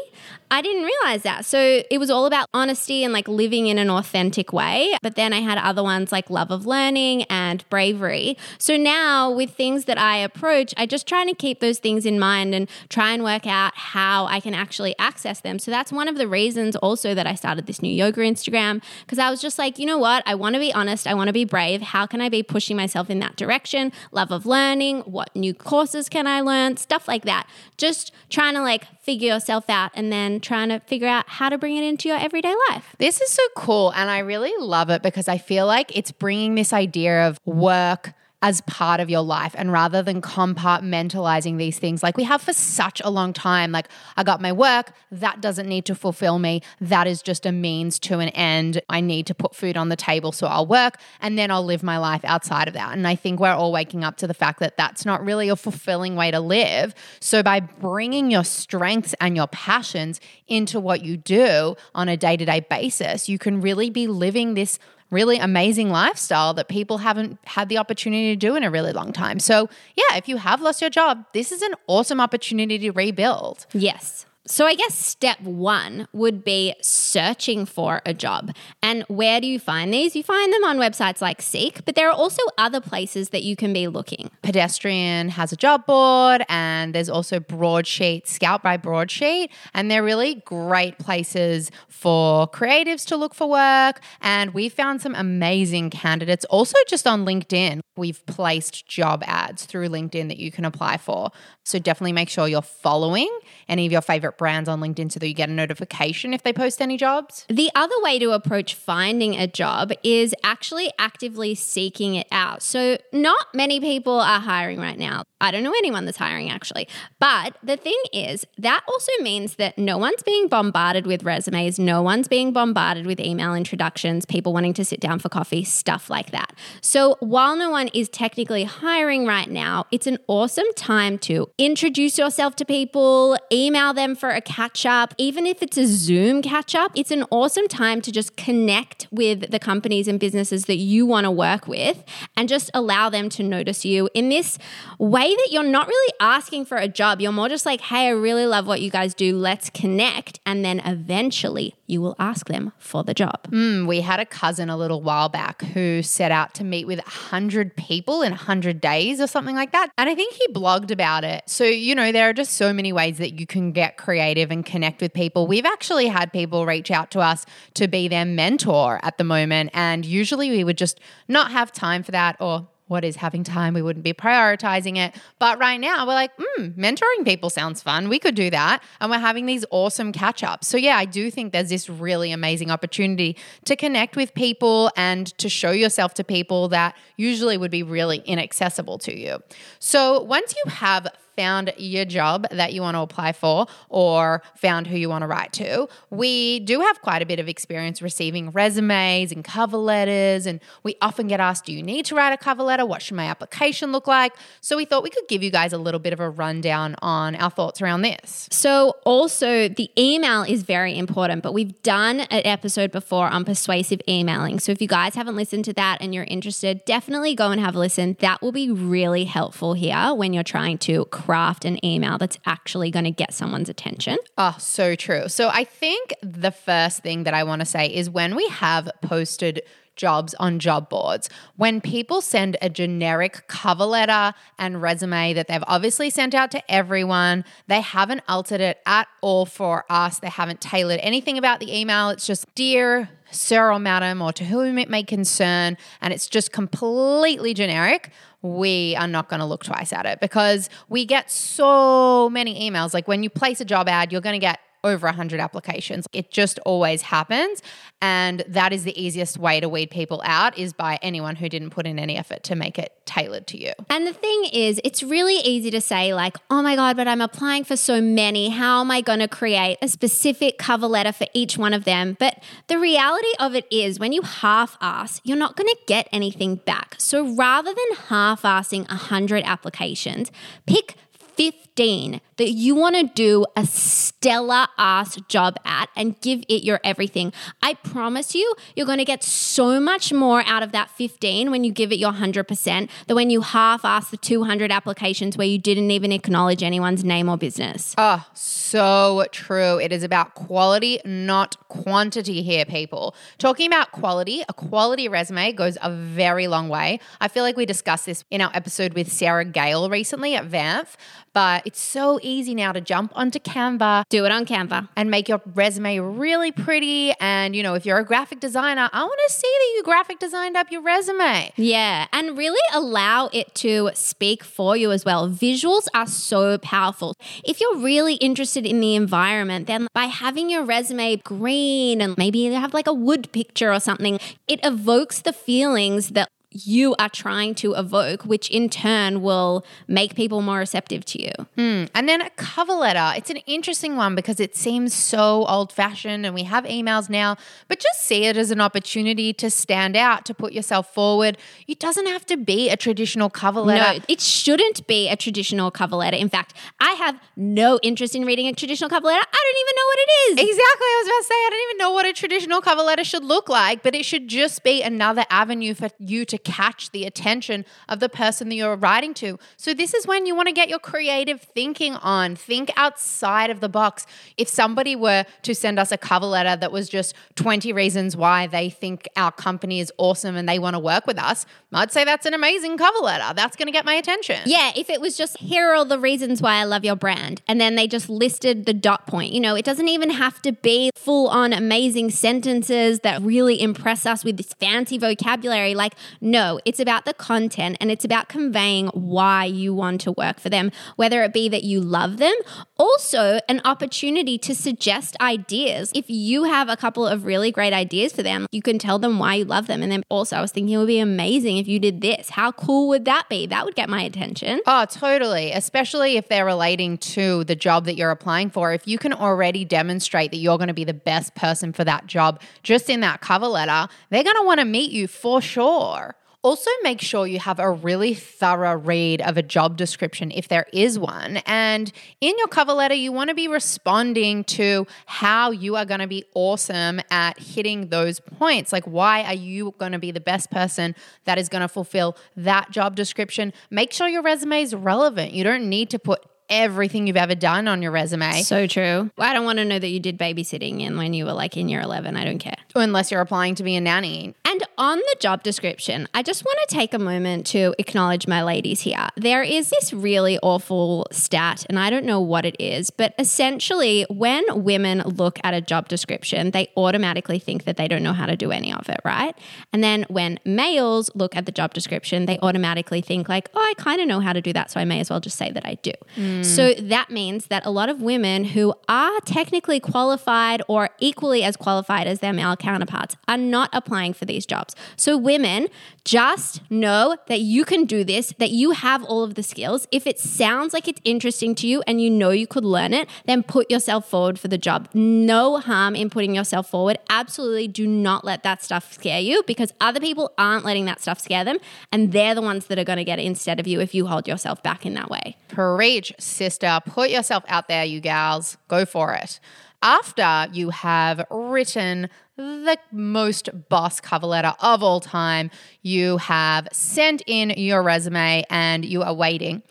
I 0.50 0.62
didn't 0.62 0.84
realize 0.84 1.22
that. 1.22 1.44
So 1.44 1.82
it 1.90 1.98
was 1.98 2.10
all 2.10 2.24
about 2.26 2.48
honesty 2.54 3.04
and 3.04 3.12
like 3.12 3.28
living 3.28 3.66
in 3.66 3.78
an 3.78 3.90
authentic 3.90 4.52
way. 4.52 4.96
But 5.02 5.14
then 5.14 5.32
I 5.32 5.40
had 5.40 5.57
other 5.64 5.82
ones 5.82 6.12
like 6.12 6.30
love 6.30 6.50
of 6.50 6.66
learning 6.66 7.24
and 7.24 7.68
bravery. 7.70 8.36
So 8.58 8.76
now 8.76 9.30
with 9.30 9.50
things 9.50 9.84
that 9.86 9.98
I 9.98 10.18
approach, 10.18 10.74
I 10.76 10.86
just 10.86 11.06
try 11.06 11.24
to 11.24 11.34
keep 11.34 11.60
those 11.60 11.78
things 11.78 12.06
in 12.06 12.18
mind 12.18 12.54
and 12.54 12.68
try 12.88 13.12
and 13.12 13.22
work 13.22 13.46
out 13.46 13.74
how 13.74 14.26
I 14.26 14.40
can 14.40 14.54
actually 14.54 14.94
access 14.98 15.40
them. 15.40 15.58
So 15.58 15.70
that's 15.70 15.92
one 15.92 16.08
of 16.08 16.16
the 16.16 16.28
reasons 16.28 16.76
also 16.76 17.14
that 17.14 17.26
I 17.26 17.34
started 17.34 17.66
this 17.66 17.82
new 17.82 17.92
yoga 17.92 18.20
Instagram 18.20 18.82
because 19.00 19.18
I 19.18 19.30
was 19.30 19.40
just 19.40 19.58
like, 19.58 19.78
you 19.78 19.86
know 19.86 19.98
what? 19.98 20.22
I 20.26 20.34
want 20.34 20.54
to 20.54 20.60
be 20.60 20.72
honest. 20.72 21.06
I 21.06 21.14
want 21.14 21.28
to 21.28 21.32
be 21.32 21.44
brave. 21.44 21.82
How 21.82 22.06
can 22.06 22.20
I 22.20 22.28
be 22.28 22.42
pushing 22.42 22.76
myself 22.76 23.10
in 23.10 23.18
that 23.20 23.36
direction? 23.36 23.92
Love 24.12 24.30
of 24.30 24.46
learning. 24.46 25.00
What 25.00 25.34
new 25.34 25.54
courses 25.54 26.08
can 26.08 26.26
I 26.26 26.40
learn? 26.40 26.76
Stuff 26.76 27.08
like 27.08 27.24
that. 27.24 27.48
Just 27.76 28.12
trying 28.30 28.54
to 28.54 28.62
like 28.62 28.86
figure 29.08 29.32
yourself 29.32 29.70
out 29.70 29.90
and 29.94 30.12
then 30.12 30.38
trying 30.38 30.68
to 30.68 30.80
figure 30.80 31.08
out 31.08 31.24
how 31.28 31.48
to 31.48 31.56
bring 31.56 31.78
it 31.78 31.82
into 31.82 32.10
your 32.10 32.18
everyday 32.18 32.54
life. 32.68 32.94
This 32.98 33.22
is 33.22 33.30
so 33.30 33.42
cool. 33.56 33.90
And 33.96 34.10
I 34.10 34.18
really 34.18 34.52
love 34.58 34.90
it 34.90 35.00
because 35.00 35.28
I 35.28 35.38
feel 35.38 35.64
like 35.64 35.96
it's 35.96 36.12
bringing 36.12 36.56
this 36.56 36.74
idea 36.74 37.26
of 37.26 37.40
work 37.46 38.12
as 38.40 38.60
part 38.62 39.00
of 39.00 39.10
your 39.10 39.22
life. 39.22 39.54
And 39.58 39.72
rather 39.72 40.00
than 40.00 40.22
compartmentalizing 40.22 41.58
these 41.58 41.78
things 41.78 42.02
like 42.02 42.16
we 42.16 42.22
have 42.24 42.40
for 42.40 42.52
such 42.52 43.00
a 43.04 43.10
long 43.10 43.32
time, 43.32 43.72
like 43.72 43.88
I 44.16 44.22
got 44.22 44.40
my 44.40 44.52
work, 44.52 44.92
that 45.10 45.40
doesn't 45.40 45.68
need 45.68 45.84
to 45.86 45.94
fulfill 45.94 46.38
me. 46.38 46.62
That 46.80 47.08
is 47.08 47.20
just 47.20 47.46
a 47.46 47.52
means 47.52 47.98
to 48.00 48.20
an 48.20 48.28
end. 48.30 48.80
I 48.88 49.00
need 49.00 49.26
to 49.26 49.34
put 49.34 49.56
food 49.56 49.76
on 49.76 49.88
the 49.88 49.96
table, 49.96 50.30
so 50.30 50.46
I'll 50.46 50.66
work 50.66 50.98
and 51.20 51.36
then 51.36 51.50
I'll 51.50 51.64
live 51.64 51.82
my 51.82 51.98
life 51.98 52.24
outside 52.24 52.68
of 52.68 52.74
that. 52.74 52.92
And 52.92 53.08
I 53.08 53.16
think 53.16 53.40
we're 53.40 53.50
all 53.50 53.72
waking 53.72 54.04
up 54.04 54.16
to 54.18 54.28
the 54.28 54.34
fact 54.34 54.60
that 54.60 54.76
that's 54.76 55.04
not 55.04 55.24
really 55.24 55.48
a 55.48 55.56
fulfilling 55.56 56.14
way 56.14 56.30
to 56.30 56.38
live. 56.38 56.94
So 57.20 57.42
by 57.42 57.58
bringing 57.58 58.30
your 58.30 58.44
strengths 58.44 59.14
and 59.20 59.34
your 59.34 59.48
passions 59.48 60.20
into 60.46 60.78
what 60.78 61.02
you 61.02 61.16
do 61.16 61.76
on 61.94 62.08
a 62.08 62.16
day 62.16 62.36
to 62.36 62.44
day 62.44 62.60
basis, 62.60 63.28
you 63.28 63.38
can 63.38 63.60
really 63.60 63.90
be 63.90 64.06
living 64.06 64.54
this 64.54 64.78
really 65.10 65.38
amazing 65.38 65.90
lifestyle 65.90 66.54
that 66.54 66.68
people 66.68 66.98
haven't 66.98 67.38
had 67.44 67.68
the 67.68 67.78
opportunity 67.78 68.32
to 68.32 68.36
do 68.36 68.56
in 68.56 68.62
a 68.62 68.70
really 68.70 68.92
long 68.92 69.12
time. 69.12 69.38
So, 69.38 69.68
yeah, 69.96 70.16
if 70.16 70.28
you 70.28 70.36
have 70.36 70.60
lost 70.60 70.80
your 70.80 70.90
job, 70.90 71.24
this 71.32 71.52
is 71.52 71.62
an 71.62 71.74
awesome 71.86 72.20
opportunity 72.20 72.78
to 72.78 72.90
rebuild. 72.90 73.66
Yes. 73.72 74.26
So, 74.50 74.64
I 74.64 74.74
guess 74.74 74.94
step 74.94 75.42
one 75.42 76.08
would 76.14 76.42
be 76.42 76.74
searching 76.80 77.66
for 77.66 78.00
a 78.06 78.14
job. 78.14 78.54
And 78.82 79.02
where 79.08 79.42
do 79.42 79.46
you 79.46 79.60
find 79.60 79.92
these? 79.92 80.16
You 80.16 80.22
find 80.22 80.50
them 80.50 80.64
on 80.64 80.78
websites 80.78 81.20
like 81.20 81.42
Seek, 81.42 81.84
but 81.84 81.96
there 81.96 82.08
are 82.08 82.14
also 82.14 82.40
other 82.56 82.80
places 82.80 83.28
that 83.28 83.42
you 83.42 83.56
can 83.56 83.74
be 83.74 83.88
looking. 83.88 84.30
Pedestrian 84.42 85.28
has 85.28 85.52
a 85.52 85.56
job 85.56 85.84
board, 85.84 86.46
and 86.48 86.94
there's 86.94 87.10
also 87.10 87.40
Broadsheet, 87.40 88.26
Scout 88.26 88.62
by 88.62 88.78
Broadsheet, 88.78 89.50
and 89.74 89.90
they're 89.90 90.02
really 90.02 90.36
great 90.46 90.98
places 90.98 91.70
for 91.88 92.48
creatives 92.48 93.04
to 93.08 93.16
look 93.18 93.34
for 93.34 93.50
work. 93.50 94.00
And 94.22 94.54
we 94.54 94.70
found 94.70 95.02
some 95.02 95.14
amazing 95.14 95.90
candidates 95.90 96.46
also 96.46 96.78
just 96.88 97.06
on 97.06 97.26
LinkedIn. 97.26 97.80
We've 97.98 98.24
placed 98.24 98.86
job 98.88 99.22
ads 99.26 99.66
through 99.66 99.88
LinkedIn 99.88 100.28
that 100.28 100.38
you 100.38 100.50
can 100.50 100.64
apply 100.64 100.96
for. 100.96 101.32
So 101.64 101.78
definitely 101.78 102.12
make 102.12 102.30
sure 102.30 102.48
you're 102.48 102.62
following 102.62 103.28
any 103.68 103.84
of 103.84 103.92
your 103.92 104.00
favorite 104.00 104.37
brands 104.38 104.68
on 104.68 104.80
LinkedIn 104.80 105.12
so 105.12 105.20
that 105.20 105.28
you 105.28 105.34
get 105.34 105.50
a 105.50 105.52
notification 105.52 106.32
if 106.32 106.42
they 106.42 106.52
post 106.52 106.80
any 106.80 106.96
jobs. 106.96 107.44
The 107.48 107.70
other 107.74 107.94
way 108.00 108.18
to 108.18 108.30
approach 108.30 108.74
finding 108.74 109.34
a 109.34 109.46
job 109.46 109.92
is 110.02 110.34
actually 110.42 110.90
actively 110.98 111.54
seeking 111.54 112.14
it 112.14 112.26
out. 112.32 112.62
So, 112.62 112.98
not 113.12 113.48
many 113.52 113.80
people 113.80 114.18
are 114.20 114.40
hiring 114.40 114.80
right 114.80 114.98
now. 114.98 115.24
I 115.40 115.50
don't 115.50 115.62
know 115.62 115.74
anyone 115.76 116.04
that's 116.04 116.18
hiring 116.18 116.50
actually. 116.50 116.88
But 117.20 117.56
the 117.62 117.76
thing 117.76 118.00
is, 118.12 118.44
that 118.56 118.82
also 118.88 119.12
means 119.20 119.56
that 119.56 119.78
no 119.78 119.98
one's 119.98 120.22
being 120.22 120.48
bombarded 120.48 121.06
with 121.06 121.22
resumes, 121.22 121.78
no 121.78 122.02
one's 122.02 122.28
being 122.28 122.52
bombarded 122.52 123.06
with 123.06 123.20
email 123.20 123.54
introductions, 123.54 124.24
people 124.24 124.52
wanting 124.52 124.74
to 124.74 124.84
sit 124.84 125.00
down 125.00 125.18
for 125.18 125.28
coffee, 125.28 125.64
stuff 125.64 126.10
like 126.10 126.30
that. 126.30 126.52
So, 126.80 127.16
while 127.20 127.56
no 127.56 127.70
one 127.70 127.88
is 127.88 128.08
technically 128.08 128.64
hiring 128.64 129.26
right 129.26 129.50
now, 129.50 129.86
it's 129.90 130.06
an 130.06 130.18
awesome 130.26 130.72
time 130.74 131.18
to 131.18 131.50
introduce 131.58 132.18
yourself 132.18 132.56
to 132.56 132.64
people, 132.64 133.36
email 133.52 133.94
them 133.94 134.14
for 134.18 134.30
a 134.30 134.40
catch 134.40 134.84
up, 134.84 135.14
even 135.18 135.46
if 135.46 135.62
it's 135.62 135.76
a 135.76 135.86
Zoom 135.86 136.42
catch 136.42 136.74
up. 136.74 136.92
It's 136.94 137.10
an 137.10 137.24
awesome 137.30 137.68
time 137.68 138.00
to 138.02 138.12
just 138.12 138.36
connect 138.36 139.06
with 139.10 139.50
the 139.50 139.58
companies 139.58 140.08
and 140.08 140.18
businesses 140.18 140.66
that 140.66 140.76
you 140.76 141.06
want 141.06 141.24
to 141.24 141.30
work 141.30 141.66
with 141.66 142.04
and 142.36 142.48
just 142.48 142.70
allow 142.74 143.08
them 143.08 143.28
to 143.30 143.42
notice 143.42 143.84
you 143.84 144.08
in 144.14 144.28
this 144.28 144.58
way 144.98 145.34
that 145.34 145.48
you're 145.50 145.62
not 145.62 145.86
really 145.86 146.14
asking 146.20 146.64
for 146.64 146.76
a 146.76 146.88
job. 146.88 147.20
You're 147.20 147.32
more 147.32 147.48
just 147.48 147.66
like, 147.66 147.80
hey, 147.80 148.08
I 148.08 148.10
really 148.10 148.46
love 148.46 148.66
what 148.66 148.80
you 148.80 148.90
guys 148.90 149.14
do. 149.14 149.36
Let's 149.36 149.70
connect. 149.70 150.40
And 150.44 150.64
then 150.64 150.80
eventually 150.80 151.74
you 151.86 152.02
will 152.02 152.16
ask 152.18 152.48
them 152.48 152.72
for 152.78 153.02
the 153.02 153.14
job. 153.14 153.48
Mm, 153.50 153.86
we 153.86 154.02
had 154.02 154.20
a 154.20 154.26
cousin 154.26 154.68
a 154.68 154.76
little 154.76 155.02
while 155.02 155.28
back 155.28 155.62
who 155.62 156.02
set 156.02 156.30
out 156.30 156.54
to 156.54 156.64
meet 156.64 156.86
with 156.86 156.98
100 156.98 157.76
people 157.76 158.22
in 158.22 158.30
100 158.30 158.80
days 158.80 159.20
or 159.20 159.26
something 159.26 159.56
like 159.56 159.72
that. 159.72 159.90
And 159.96 160.08
I 160.08 160.14
think 160.14 160.34
he 160.34 160.46
blogged 160.52 160.90
about 160.90 161.24
it. 161.24 161.44
So, 161.46 161.64
you 161.64 161.94
know, 161.94 162.12
there 162.12 162.28
are 162.28 162.32
just 162.32 162.54
so 162.54 162.72
many 162.72 162.92
ways 162.92 163.18
that 163.18 163.40
you 163.40 163.46
can 163.46 163.72
get 163.72 163.96
creative 164.08 164.50
and 164.50 164.64
connect 164.64 165.02
with 165.02 165.12
people. 165.12 165.46
We've 165.46 165.66
actually 165.66 166.06
had 166.06 166.32
people 166.32 166.64
reach 166.64 166.90
out 166.90 167.10
to 167.10 167.20
us 167.20 167.44
to 167.74 167.86
be 167.86 168.08
their 168.08 168.24
mentor 168.24 168.98
at 169.02 169.18
the 169.18 169.24
moment. 169.24 169.68
And 169.74 170.02
usually 170.02 170.48
we 170.48 170.64
would 170.64 170.78
just 170.78 170.98
not 171.28 171.50
have 171.50 171.72
time 171.72 172.02
for 172.02 172.12
that 172.12 172.34
or 172.40 172.66
what 172.86 173.04
is 173.04 173.16
having 173.16 173.44
time? 173.44 173.74
We 173.74 173.82
wouldn't 173.82 174.04
be 174.04 174.14
prioritizing 174.14 174.96
it. 174.96 175.14
But 175.38 175.58
right 175.58 175.76
now, 175.76 176.06
we're 176.06 176.14
like, 176.14 176.30
hmm, 176.38 176.68
mentoring 176.68 177.22
people 177.22 177.50
sounds 177.50 177.82
fun. 177.82 178.08
We 178.08 178.18
could 178.18 178.34
do 178.34 178.48
that. 178.48 178.82
And 178.98 179.10
we're 179.10 179.18
having 179.18 179.44
these 179.44 179.66
awesome 179.70 180.10
catch 180.10 180.42
ups. 180.42 180.66
So, 180.66 180.78
yeah, 180.78 180.96
I 180.96 181.04
do 181.04 181.30
think 181.30 181.52
there's 181.52 181.68
this 181.68 181.90
really 181.90 182.32
amazing 182.32 182.70
opportunity 182.70 183.36
to 183.66 183.76
connect 183.76 184.16
with 184.16 184.32
people 184.32 184.90
and 184.96 185.26
to 185.36 185.50
show 185.50 185.70
yourself 185.70 186.14
to 186.14 186.24
people 186.24 186.68
that 186.68 186.96
usually 187.18 187.58
would 187.58 187.70
be 187.70 187.82
really 187.82 188.22
inaccessible 188.24 188.96
to 189.00 189.14
you. 189.14 189.42
So, 189.80 190.22
once 190.22 190.54
you 190.64 190.70
have 190.70 191.08
found 191.38 191.72
your 191.76 192.04
job 192.04 192.46
that 192.50 192.72
you 192.72 192.82
want 192.82 192.96
to 192.96 193.00
apply 193.00 193.30
for 193.32 193.66
or 193.88 194.42
found 194.56 194.88
who 194.88 194.96
you 194.96 195.08
want 195.08 195.22
to 195.22 195.28
write 195.28 195.52
to, 195.52 195.88
we 196.10 196.58
do 196.60 196.80
have 196.80 197.00
quite 197.00 197.22
a 197.22 197.26
bit 197.26 197.38
of 197.38 197.48
experience 197.48 198.02
receiving 198.02 198.50
resumes 198.50 199.30
and 199.30 199.44
cover 199.44 199.76
letters. 199.76 200.46
And 200.46 200.60
we 200.82 200.96
often 201.00 201.28
get 201.28 201.38
asked, 201.38 201.66
Do 201.66 201.72
you 201.72 201.82
need 201.82 202.06
to 202.06 202.16
write 202.16 202.32
a 202.32 202.36
cover 202.36 202.64
letter? 202.64 202.84
What 202.84 203.02
should 203.02 203.16
my 203.16 203.26
application 203.26 203.92
look 203.92 204.08
like? 204.08 204.32
So 204.60 204.76
we 204.76 204.84
thought 204.84 205.04
we 205.04 205.10
could 205.10 205.28
give 205.28 205.44
you 205.44 205.50
guys 205.50 205.72
a 205.72 205.78
little 205.78 206.00
bit 206.00 206.12
of 206.12 206.18
a 206.18 206.28
rundown 206.28 206.96
on 207.02 207.36
our 207.36 207.50
thoughts 207.50 207.80
around 207.80 208.02
this. 208.02 208.48
So, 208.50 208.96
also, 209.04 209.68
the 209.68 209.90
email 209.96 210.42
is 210.42 210.62
very 210.62 210.98
important, 210.98 211.42
but 211.42 211.52
we've 211.52 211.80
done 211.82 212.20
an 212.20 212.42
episode 212.44 212.90
before 212.90 213.28
on 213.28 213.44
persuasive 213.44 214.00
emailing. 214.08 214.58
So, 214.58 214.72
if 214.72 214.82
you 214.82 214.88
guys 214.88 215.14
haven't 215.14 215.36
listened 215.36 215.64
to 215.66 215.72
that 215.74 215.98
and 216.00 216.14
you're 216.14 216.24
interested, 216.24 216.84
definitely 216.84 217.34
go 217.34 217.50
and 217.50 217.60
have 217.60 217.76
a 217.76 217.78
listen. 217.78 218.16
That 218.20 218.42
will 218.42 218.52
be 218.52 218.70
really 218.70 219.24
helpful 219.24 219.74
here 219.74 220.14
when 220.14 220.32
you're 220.32 220.42
trying 220.42 220.78
to 220.78 221.04
craft 221.28 221.66
an 221.66 221.84
email 221.84 222.16
that's 222.16 222.38
actually 222.46 222.90
going 222.90 223.04
to 223.04 223.10
get 223.10 223.34
someone's 223.34 223.68
attention. 223.68 224.16
Oh, 224.38 224.56
so 224.58 224.94
true. 224.94 225.28
So 225.28 225.50
I 225.50 225.64
think 225.64 226.14
the 226.22 226.50
first 226.50 227.02
thing 227.02 227.24
that 227.24 227.34
I 227.34 227.44
want 227.44 227.60
to 227.60 227.66
say 227.66 227.94
is 227.94 228.08
when 228.08 228.34
we 228.34 228.48
have 228.48 228.88
posted 229.02 229.60
jobs 229.98 230.32
on 230.40 230.58
job 230.58 230.88
boards, 230.88 231.28
when 231.56 231.82
people 231.82 232.22
send 232.22 232.56
a 232.62 232.70
generic 232.70 233.46
cover 233.48 233.84
letter 233.84 234.32
and 234.58 234.80
resume 234.80 235.34
that 235.34 235.48
they've 235.48 235.64
obviously 235.66 236.08
sent 236.08 236.34
out 236.34 236.50
to 236.52 236.70
everyone, 236.72 237.44
they 237.66 237.82
haven't 237.82 238.22
altered 238.26 238.62
it 238.62 238.80
at 238.86 239.06
all 239.20 239.44
for 239.44 239.84
us. 239.90 240.18
They 240.18 240.30
haven't 240.30 240.62
tailored 240.62 241.00
anything 241.02 241.36
about 241.36 241.60
the 241.60 241.78
email. 241.78 242.08
It's 242.08 242.26
just, 242.26 242.46
dear 242.54 243.10
sir 243.30 243.70
or 243.70 243.78
madam, 243.78 244.22
or 244.22 244.32
to 244.32 244.44
whom 244.44 244.78
it 244.78 244.88
may 244.88 245.02
concern, 245.02 245.76
and 246.00 246.14
it's 246.14 246.28
just 246.28 246.50
completely 246.50 247.52
generic 247.52 248.10
we 248.42 248.94
are 248.96 249.08
not 249.08 249.28
going 249.28 249.40
to 249.40 249.46
look 249.46 249.64
twice 249.64 249.92
at 249.92 250.06
it 250.06 250.20
because 250.20 250.70
we 250.88 251.04
get 251.04 251.30
so 251.30 252.30
many 252.30 252.70
emails. 252.70 252.94
Like 252.94 253.08
when 253.08 253.22
you 253.22 253.30
place 253.30 253.60
a 253.60 253.64
job 253.64 253.88
ad, 253.88 254.12
you're 254.12 254.20
going 254.20 254.34
to 254.34 254.38
get 254.38 254.60
over 254.84 255.06
100 255.06 255.40
applications. 255.40 256.06
It 256.12 256.30
just 256.30 256.58
always 256.60 257.02
happens. 257.02 257.62
And 258.00 258.44
that 258.48 258.72
is 258.72 258.84
the 258.84 259.00
easiest 259.00 259.38
way 259.38 259.60
to 259.60 259.68
weed 259.68 259.90
people 259.90 260.22
out 260.24 260.56
is 260.56 260.72
by 260.72 260.98
anyone 261.02 261.36
who 261.36 261.48
didn't 261.48 261.70
put 261.70 261.86
in 261.86 261.98
any 261.98 262.16
effort 262.16 262.42
to 262.44 262.54
make 262.54 262.78
it 262.78 262.92
tailored 263.06 263.46
to 263.48 263.58
you. 263.58 263.72
And 263.90 264.06
the 264.06 264.12
thing 264.12 264.44
is, 264.52 264.80
it's 264.84 265.02
really 265.02 265.38
easy 265.38 265.70
to 265.70 265.80
say, 265.80 266.14
like, 266.14 266.36
oh 266.50 266.62
my 266.62 266.76
God, 266.76 266.96
but 266.96 267.08
I'm 267.08 267.20
applying 267.20 267.64
for 267.64 267.76
so 267.76 268.00
many. 268.00 268.50
How 268.50 268.80
am 268.80 268.90
I 268.90 269.00
going 269.00 269.18
to 269.20 269.28
create 269.28 269.78
a 269.82 269.88
specific 269.88 270.58
cover 270.58 270.86
letter 270.86 271.12
for 271.12 271.26
each 271.34 271.58
one 271.58 271.74
of 271.74 271.84
them? 271.84 272.16
But 272.18 272.42
the 272.68 272.78
reality 272.78 273.32
of 273.40 273.54
it 273.54 273.66
is, 273.70 273.98
when 273.98 274.12
you 274.12 274.22
half 274.22 274.76
ass, 274.80 275.20
you're 275.24 275.36
not 275.36 275.56
going 275.56 275.68
to 275.68 275.76
get 275.86 276.08
anything 276.12 276.56
back. 276.56 276.94
So 276.98 277.34
rather 277.34 277.72
than 277.72 277.96
half 278.08 278.42
assing 278.42 278.88
100 278.88 279.42
applications, 279.44 280.30
pick 280.66 280.94
15 281.38 282.20
that 282.38 282.50
you 282.50 282.74
want 282.74 282.96
to 282.96 283.04
do 283.04 283.46
a 283.56 283.64
stellar 283.64 284.66
ass 284.76 285.16
job 285.28 285.56
at 285.64 285.88
and 285.94 286.20
give 286.20 286.42
it 286.48 286.64
your 286.64 286.80
everything. 286.82 287.32
I 287.62 287.74
promise 287.74 288.34
you, 288.34 288.54
you're 288.74 288.86
going 288.86 288.98
to 288.98 289.04
get 289.04 289.22
so 289.22 289.78
much 289.78 290.12
more 290.12 290.42
out 290.44 290.64
of 290.64 290.72
that 290.72 290.90
15 290.90 291.52
when 291.52 291.62
you 291.62 291.70
give 291.70 291.92
it 291.92 291.98
your 291.98 292.12
100% 292.12 292.88
than 293.06 293.14
when 293.14 293.30
you 293.30 293.42
half 293.42 293.84
ass 293.84 294.10
the 294.10 294.16
200 294.16 294.72
applications 294.72 295.36
where 295.36 295.46
you 295.46 295.58
didn't 295.58 295.92
even 295.92 296.10
acknowledge 296.10 296.64
anyone's 296.64 297.04
name 297.04 297.28
or 297.28 297.36
business. 297.36 297.94
Oh, 297.96 298.26
so 298.34 299.26
true. 299.30 299.78
It 299.78 299.92
is 299.92 300.02
about 300.02 300.34
quality, 300.34 301.00
not 301.04 301.68
quantity 301.68 302.42
here, 302.42 302.64
people. 302.64 303.14
Talking 303.38 303.68
about 303.68 303.92
quality, 303.92 304.42
a 304.48 304.52
quality 304.52 305.08
resume 305.08 305.52
goes 305.52 305.78
a 305.80 305.92
very 305.92 306.48
long 306.48 306.68
way. 306.68 306.98
I 307.20 307.28
feel 307.28 307.44
like 307.44 307.56
we 307.56 307.66
discussed 307.66 308.06
this 308.06 308.24
in 308.30 308.40
our 308.40 308.50
episode 308.52 308.94
with 308.94 309.12
Sarah 309.12 309.44
Gale 309.44 309.88
recently 309.88 310.34
at 310.34 310.48
Vanth, 310.48 310.96
but 311.32 311.62
it's 311.66 311.80
so 311.80 312.18
easy 312.22 312.54
now 312.54 312.72
to 312.72 312.80
jump 312.80 313.12
onto 313.14 313.38
Canva 313.38 314.04
Do 314.08 314.24
it 314.24 314.32
on 314.32 314.46
Canva. 314.46 314.88
and 314.96 315.10
make 315.10 315.28
your 315.28 315.40
resume 315.54 315.98
really 315.98 316.52
pretty. 316.52 317.12
And, 317.20 317.54
you 317.54 317.62
know, 317.62 317.74
if 317.74 317.84
you're 317.86 317.98
a 317.98 318.04
graphic 318.04 318.40
designer, 318.40 318.88
I 318.92 319.02
want 319.02 319.20
to 319.28 319.32
see 319.32 319.48
that 319.48 319.72
you 319.76 319.82
graphic 319.84 320.18
designed 320.18 320.56
up 320.56 320.70
your 320.70 320.82
resume. 320.82 321.52
Yeah, 321.56 322.06
and 322.12 322.36
really 322.36 322.60
allow 322.72 323.28
it 323.32 323.54
to 323.56 323.90
speak 323.94 324.42
for 324.44 324.76
you 324.76 324.92
as 324.92 325.04
well. 325.04 325.28
Visuals 325.28 325.86
are 325.94 326.06
so 326.06 326.58
powerful. 326.58 327.14
If 327.44 327.60
you're 327.60 327.76
really 327.76 328.14
interested 328.14 328.66
in 328.66 328.80
the 328.80 328.94
environment, 328.94 329.66
then 329.66 329.88
by 329.94 330.04
having 330.04 330.50
your 330.50 330.64
resume 330.64 331.16
green 331.16 332.00
and 332.00 332.16
maybe 332.16 332.38
you 332.38 332.52
have 332.54 332.74
like 332.74 332.86
a 332.86 332.92
wood 332.94 333.30
picture 333.32 333.72
or 333.72 333.80
something, 333.80 334.18
it 334.46 334.60
evokes 334.64 335.20
the 335.20 335.32
feelings 335.32 336.10
that 336.10 336.28
you 336.50 336.94
are 336.98 337.08
trying 337.08 337.54
to 337.56 337.74
evoke, 337.74 338.24
which 338.24 338.48
in 338.48 338.68
turn 338.70 339.20
will 339.20 339.64
make 339.86 340.14
people 340.14 340.40
more 340.40 340.58
receptive 340.58 341.04
to 341.04 341.22
you. 341.22 341.32
Hmm. 341.56 341.84
And 341.94 342.08
then 342.08 342.22
a 342.22 342.30
cover 342.30 342.72
letter. 342.72 343.12
It's 343.16 343.28
an 343.28 343.38
interesting 343.46 343.96
one 343.96 344.14
because 344.14 344.40
it 344.40 344.56
seems 344.56 344.94
so 344.94 345.44
old 345.46 345.72
fashioned 345.72 346.24
and 346.24 346.34
we 346.34 346.44
have 346.44 346.64
emails 346.64 347.10
now, 347.10 347.36
but 347.68 347.78
just 347.80 348.00
see 348.00 348.24
it 348.24 348.36
as 348.36 348.50
an 348.50 348.60
opportunity 348.60 349.32
to 349.34 349.50
stand 349.50 349.96
out, 349.96 350.24
to 350.24 350.34
put 350.34 350.52
yourself 350.52 350.92
forward. 350.94 351.36
It 351.66 351.78
doesn't 351.78 352.06
have 352.06 352.24
to 352.26 352.36
be 352.36 352.70
a 352.70 352.76
traditional 352.76 353.28
cover 353.28 353.60
letter. 353.60 353.98
No, 353.98 354.04
it 354.08 354.20
shouldn't 354.20 354.86
be 354.86 355.08
a 355.08 355.16
traditional 355.16 355.70
cover 355.70 355.96
letter. 355.96 356.16
In 356.16 356.30
fact, 356.30 356.54
I 356.80 356.92
have 356.92 357.20
no 357.36 357.78
interest 357.82 358.14
in 358.14 358.24
reading 358.24 358.46
a 358.46 358.54
traditional 358.54 358.88
cover 358.88 359.06
letter. 359.06 359.20
I 359.20 359.52
don't 359.52 359.60
even 359.60 359.74
know 359.76 359.86
what 359.86 359.98
it 359.98 360.10
is. 360.12 360.50
Exactly. 360.50 360.86
I 360.86 360.96
was 361.00 361.06
about 361.08 361.18
to 361.18 361.24
say, 361.24 361.34
I 361.34 361.48
don't 361.50 361.70
even 361.70 361.78
know 361.78 361.92
what 361.92 362.06
a 362.06 362.12
traditional 362.14 362.60
cover 362.62 362.82
letter 362.82 363.04
should 363.04 363.24
look 363.24 363.48
like, 363.50 363.82
but 363.82 363.94
it 363.94 364.04
should 364.04 364.28
just 364.28 364.64
be 364.64 364.82
another 364.82 365.26
avenue 365.28 365.74
for 365.74 365.90
you 365.98 366.24
to 366.24 366.37
catch 366.38 366.90
the 366.90 367.04
attention 367.04 367.64
of 367.88 368.00
the 368.00 368.08
person 368.08 368.48
that 368.48 368.54
you're 368.54 368.76
writing 368.76 369.14
to. 369.14 369.38
So, 369.56 369.74
this 369.74 369.94
is 369.94 370.06
when 370.06 370.26
you 370.26 370.34
want 370.34 370.48
to 370.48 370.54
get 370.54 370.68
your 370.68 370.78
creative 370.78 371.40
thinking 371.40 371.94
on. 371.96 372.36
Think 372.36 372.70
outside 372.76 373.50
of 373.50 373.60
the 373.60 373.68
box. 373.68 374.06
If 374.36 374.48
somebody 374.48 374.96
were 374.96 375.24
to 375.42 375.54
send 375.54 375.78
us 375.78 375.92
a 375.92 375.98
cover 375.98 376.26
letter 376.26 376.56
that 376.56 376.72
was 376.72 376.88
just 376.88 377.14
20 377.36 377.72
reasons 377.72 378.16
why 378.16 378.46
they 378.46 378.70
think 378.70 379.08
our 379.16 379.32
company 379.32 379.80
is 379.80 379.92
awesome 379.98 380.36
and 380.36 380.48
they 380.48 380.58
want 380.58 380.74
to 380.74 380.80
work 380.80 381.06
with 381.06 381.18
us, 381.18 381.46
I'd 381.72 381.92
say 381.92 382.04
that's 382.04 382.26
an 382.26 382.34
amazing 382.34 382.78
cover 382.78 382.98
letter. 382.98 383.34
That's 383.34 383.56
going 383.56 383.66
to 383.66 383.72
get 383.72 383.84
my 383.84 383.94
attention. 383.94 384.40
Yeah, 384.46 384.72
if 384.74 384.88
it 384.88 385.00
was 385.00 385.16
just 385.16 385.38
here 385.38 385.70
are 385.70 385.74
all 385.74 385.84
the 385.84 385.98
reasons 385.98 386.40
why 386.40 386.54
I 386.54 386.64
love 386.64 386.84
your 386.84 386.96
brand, 386.96 387.42
and 387.46 387.60
then 387.60 387.74
they 387.74 387.86
just 387.86 388.08
listed 388.08 388.66
the 388.66 388.72
dot 388.72 389.06
point, 389.06 389.32
you 389.32 389.40
know, 389.40 389.54
it 389.54 389.64
doesn't 389.64 389.88
even 389.88 390.10
have 390.10 390.40
to 390.42 390.52
be 390.52 390.90
full 390.94 391.28
on 391.28 391.52
amazing 391.52 392.10
sentences 392.10 393.00
that 393.00 393.20
really 393.22 393.60
impress 393.60 394.06
us 394.06 394.24
with 394.24 394.36
this 394.36 394.52
fancy 394.54 394.98
vocabulary. 394.98 395.74
Like, 395.74 395.94
no, 396.30 396.60
it's 396.64 396.80
about 396.80 397.04
the 397.04 397.14
content 397.14 397.76
and 397.80 397.90
it's 397.90 398.04
about 398.04 398.28
conveying 398.28 398.88
why 398.88 399.44
you 399.44 399.74
want 399.74 400.00
to 400.02 400.12
work 400.12 400.38
for 400.38 400.48
them, 400.50 400.70
whether 400.96 401.22
it 401.22 401.32
be 401.32 401.48
that 401.48 401.64
you 401.64 401.80
love 401.80 402.18
them, 402.18 402.34
also 402.76 403.40
an 403.48 403.60
opportunity 403.64 404.38
to 404.38 404.54
suggest 404.54 405.16
ideas. 405.20 405.90
If 405.94 406.04
you 406.08 406.44
have 406.44 406.68
a 406.68 406.76
couple 406.76 407.06
of 407.06 407.24
really 407.24 407.50
great 407.50 407.72
ideas 407.72 408.12
for 408.12 408.22
them, 408.22 408.46
you 408.52 408.62
can 408.62 408.78
tell 408.78 408.98
them 408.98 409.18
why 409.18 409.36
you 409.36 409.44
love 409.44 409.66
them. 409.66 409.82
And 409.82 409.90
then 409.90 410.02
also, 410.08 410.36
I 410.36 410.40
was 410.40 410.52
thinking 410.52 410.74
it 410.74 410.78
would 410.78 410.86
be 410.86 410.98
amazing 410.98 411.56
if 411.56 411.66
you 411.66 411.78
did 411.78 412.00
this. 412.00 412.30
How 412.30 412.52
cool 412.52 412.88
would 412.88 413.04
that 413.06 413.28
be? 413.28 413.46
That 413.46 413.64
would 413.64 413.74
get 413.74 413.88
my 413.88 414.02
attention. 414.02 414.60
Oh, 414.66 414.84
totally. 414.84 415.52
Especially 415.52 416.16
if 416.16 416.28
they're 416.28 416.44
relating 416.44 416.98
to 416.98 417.44
the 417.44 417.56
job 417.56 417.86
that 417.86 417.96
you're 417.96 418.10
applying 418.10 418.50
for. 418.50 418.72
If 418.72 418.86
you 418.86 418.98
can 418.98 419.12
already 419.12 419.64
demonstrate 419.64 420.30
that 420.30 420.38
you're 420.38 420.58
going 420.58 420.68
to 420.68 420.74
be 420.74 420.84
the 420.84 420.94
best 420.94 421.34
person 421.34 421.72
for 421.72 421.84
that 421.84 422.06
job 422.06 422.40
just 422.62 422.90
in 422.90 423.00
that 423.00 423.20
cover 423.20 423.46
letter, 423.46 423.88
they're 424.10 424.24
going 424.24 424.36
to 424.36 424.44
want 424.44 424.60
to 424.60 424.66
meet 424.66 424.90
you 424.90 425.08
for 425.08 425.40
sure. 425.40 426.14
Also, 426.48 426.70
make 426.82 427.02
sure 427.02 427.26
you 427.26 427.38
have 427.38 427.58
a 427.58 427.70
really 427.70 428.14
thorough 428.14 428.74
read 428.74 429.20
of 429.20 429.36
a 429.36 429.42
job 429.42 429.76
description 429.76 430.30
if 430.30 430.48
there 430.48 430.64
is 430.72 430.98
one. 430.98 431.36
And 431.44 431.92
in 432.22 432.38
your 432.38 432.46
cover 432.46 432.72
letter, 432.72 432.94
you 432.94 433.12
want 433.12 433.28
to 433.28 433.34
be 433.34 433.48
responding 433.48 434.44
to 434.44 434.86
how 435.04 435.50
you 435.50 435.76
are 435.76 435.84
going 435.84 436.00
to 436.00 436.06
be 436.06 436.24
awesome 436.34 437.02
at 437.10 437.38
hitting 437.38 437.88
those 437.88 438.18
points. 438.18 438.72
Like, 438.72 438.84
why 438.84 439.24
are 439.24 439.34
you 439.34 439.74
going 439.76 439.92
to 439.92 439.98
be 439.98 440.10
the 440.10 440.20
best 440.20 440.50
person 440.50 440.94
that 441.26 441.36
is 441.36 441.50
going 441.50 441.60
to 441.60 441.68
fulfill 441.68 442.16
that 442.34 442.70
job 442.70 442.96
description? 442.96 443.52
Make 443.68 443.92
sure 443.92 444.08
your 444.08 444.22
resume 444.22 444.62
is 444.62 444.74
relevant. 444.74 445.34
You 445.34 445.44
don't 445.44 445.68
need 445.68 445.90
to 445.90 445.98
put 445.98 446.24
everything 446.50 447.06
you've 447.06 447.16
ever 447.16 447.34
done 447.34 447.68
on 447.68 447.82
your 447.82 447.90
resume 447.90 448.42
So 448.42 448.66
true. 448.66 449.10
I 449.18 449.32
don't 449.32 449.44
want 449.44 449.58
to 449.58 449.64
know 449.64 449.78
that 449.78 449.88
you 449.88 450.00
did 450.00 450.18
babysitting 450.18 450.86
and 450.86 450.96
when 450.96 451.12
you 451.14 451.24
were 451.26 451.32
like 451.32 451.56
in 451.56 451.68
year 451.68 451.80
11. 451.80 452.16
I 452.16 452.24
don't 452.24 452.38
care. 452.38 452.56
unless 452.74 453.10
you're 453.10 453.20
applying 453.20 453.54
to 453.56 453.62
be 453.62 453.76
a 453.76 453.80
nanny. 453.80 454.34
And 454.44 454.62
on 454.78 454.98
the 454.98 455.16
job 455.20 455.42
description, 455.42 456.08
I 456.14 456.22
just 456.22 456.44
want 456.44 456.58
to 456.68 456.74
take 456.74 456.94
a 456.94 456.98
moment 456.98 457.46
to 457.48 457.74
acknowledge 457.78 458.26
my 458.26 458.42
ladies 458.42 458.80
here. 458.80 459.08
There 459.16 459.42
is 459.42 459.70
this 459.70 459.92
really 459.92 460.38
awful 460.42 461.06
stat, 461.10 461.66
and 461.68 461.78
I 461.78 461.90
don't 461.90 462.04
know 462.04 462.20
what 462.20 462.46
it 462.46 462.56
is, 462.58 462.90
but 462.90 463.14
essentially, 463.18 464.06
when 464.08 464.44
women 464.64 465.00
look 465.00 465.38
at 465.44 465.54
a 465.54 465.60
job 465.60 465.88
description, 465.88 466.52
they 466.52 466.70
automatically 466.76 467.38
think 467.38 467.64
that 467.64 467.76
they 467.76 467.88
don't 467.88 468.02
know 468.02 468.12
how 468.12 468.26
to 468.26 468.36
do 468.36 468.50
any 468.52 468.72
of 468.72 468.88
it, 468.88 469.00
right? 469.04 469.36
And 469.72 469.82
then 469.82 470.06
when 470.08 470.38
males 470.44 471.10
look 471.14 471.36
at 471.36 471.46
the 471.46 471.52
job 471.52 471.74
description, 471.74 472.26
they 472.26 472.38
automatically 472.38 473.00
think, 473.00 473.28
like, 473.28 473.48
oh, 473.54 473.60
I 473.60 473.74
kind 473.76 474.00
of 474.00 474.06
know 474.06 474.20
how 474.20 474.32
to 474.32 474.40
do 474.40 474.52
that, 474.52 474.70
so 474.70 474.80
I 474.80 474.84
may 474.84 475.00
as 475.00 475.10
well 475.10 475.20
just 475.20 475.36
say 475.36 475.50
that 475.50 475.66
I 475.66 475.74
do. 475.82 475.92
Mm. 476.16 476.37
So 476.44 476.74
mm. 476.74 476.88
that 476.88 477.10
means 477.10 477.46
that 477.46 477.64
a 477.66 477.70
lot 477.70 477.88
of 477.88 478.02
women 478.02 478.44
who 478.44 478.74
are 478.88 479.20
technically 479.24 479.80
qualified 479.80 480.62
or 480.68 480.90
equally 480.98 481.42
as 481.42 481.56
qualified 481.56 482.06
as 482.06 482.20
their 482.20 482.32
male 482.32 482.56
counterparts 482.56 483.16
are 483.26 483.36
not 483.36 483.70
applying 483.72 484.12
for 484.12 484.24
these 484.24 484.46
jobs. 484.46 484.74
So, 484.96 485.16
women, 485.16 485.68
just 486.08 486.62
know 486.70 487.18
that 487.26 487.40
you 487.40 487.66
can 487.66 487.84
do 487.84 488.02
this, 488.02 488.32
that 488.38 488.50
you 488.50 488.70
have 488.70 489.04
all 489.04 489.22
of 489.22 489.34
the 489.34 489.42
skills. 489.42 489.86
If 489.92 490.06
it 490.06 490.18
sounds 490.18 490.72
like 490.72 490.88
it's 490.88 491.02
interesting 491.04 491.54
to 491.56 491.66
you 491.66 491.82
and 491.86 492.00
you 492.00 492.08
know 492.08 492.30
you 492.30 492.46
could 492.46 492.64
learn 492.64 492.94
it, 492.94 493.06
then 493.26 493.42
put 493.42 493.70
yourself 493.70 494.08
forward 494.08 494.40
for 494.40 494.48
the 494.48 494.56
job. 494.56 494.88
No 494.94 495.58
harm 495.58 495.94
in 495.94 496.08
putting 496.08 496.34
yourself 496.34 496.70
forward. 496.70 496.98
Absolutely 497.10 497.68
do 497.68 497.86
not 497.86 498.24
let 498.24 498.42
that 498.42 498.62
stuff 498.62 498.90
scare 498.90 499.20
you 499.20 499.42
because 499.46 499.74
other 499.82 500.00
people 500.00 500.32
aren't 500.38 500.64
letting 500.64 500.86
that 500.86 501.02
stuff 501.02 501.20
scare 501.20 501.44
them. 501.44 501.58
And 501.92 502.12
they're 502.12 502.34
the 502.34 502.40
ones 502.40 502.68
that 502.68 502.78
are 502.78 502.84
going 502.84 502.96
to 502.96 503.04
get 503.04 503.18
it 503.18 503.26
instead 503.26 503.60
of 503.60 503.66
you 503.66 503.80
if 503.80 503.94
you 503.94 504.06
hold 504.06 504.26
yourself 504.26 504.62
back 504.62 504.86
in 504.86 504.94
that 504.94 505.10
way. 505.10 505.36
Preach, 505.48 506.14
sister. 506.18 506.80
Put 506.86 507.10
yourself 507.10 507.44
out 507.48 507.68
there, 507.68 507.84
you 507.84 508.00
gals. 508.00 508.56
Go 508.68 508.86
for 508.86 509.12
it. 509.12 509.40
After 509.82 510.48
you 510.52 510.70
have 510.70 511.24
written 511.30 512.08
the 512.36 512.76
most 512.90 513.48
boss 513.68 514.00
cover 514.00 514.26
letter 514.26 514.54
of 514.60 514.82
all 514.82 515.00
time, 515.00 515.50
you 515.82 516.16
have 516.16 516.66
sent 516.72 517.22
in 517.26 517.50
your 517.50 517.82
resume 517.82 518.44
and 518.50 518.84
you 518.84 519.02
are 519.02 519.14
waiting. 519.14 519.62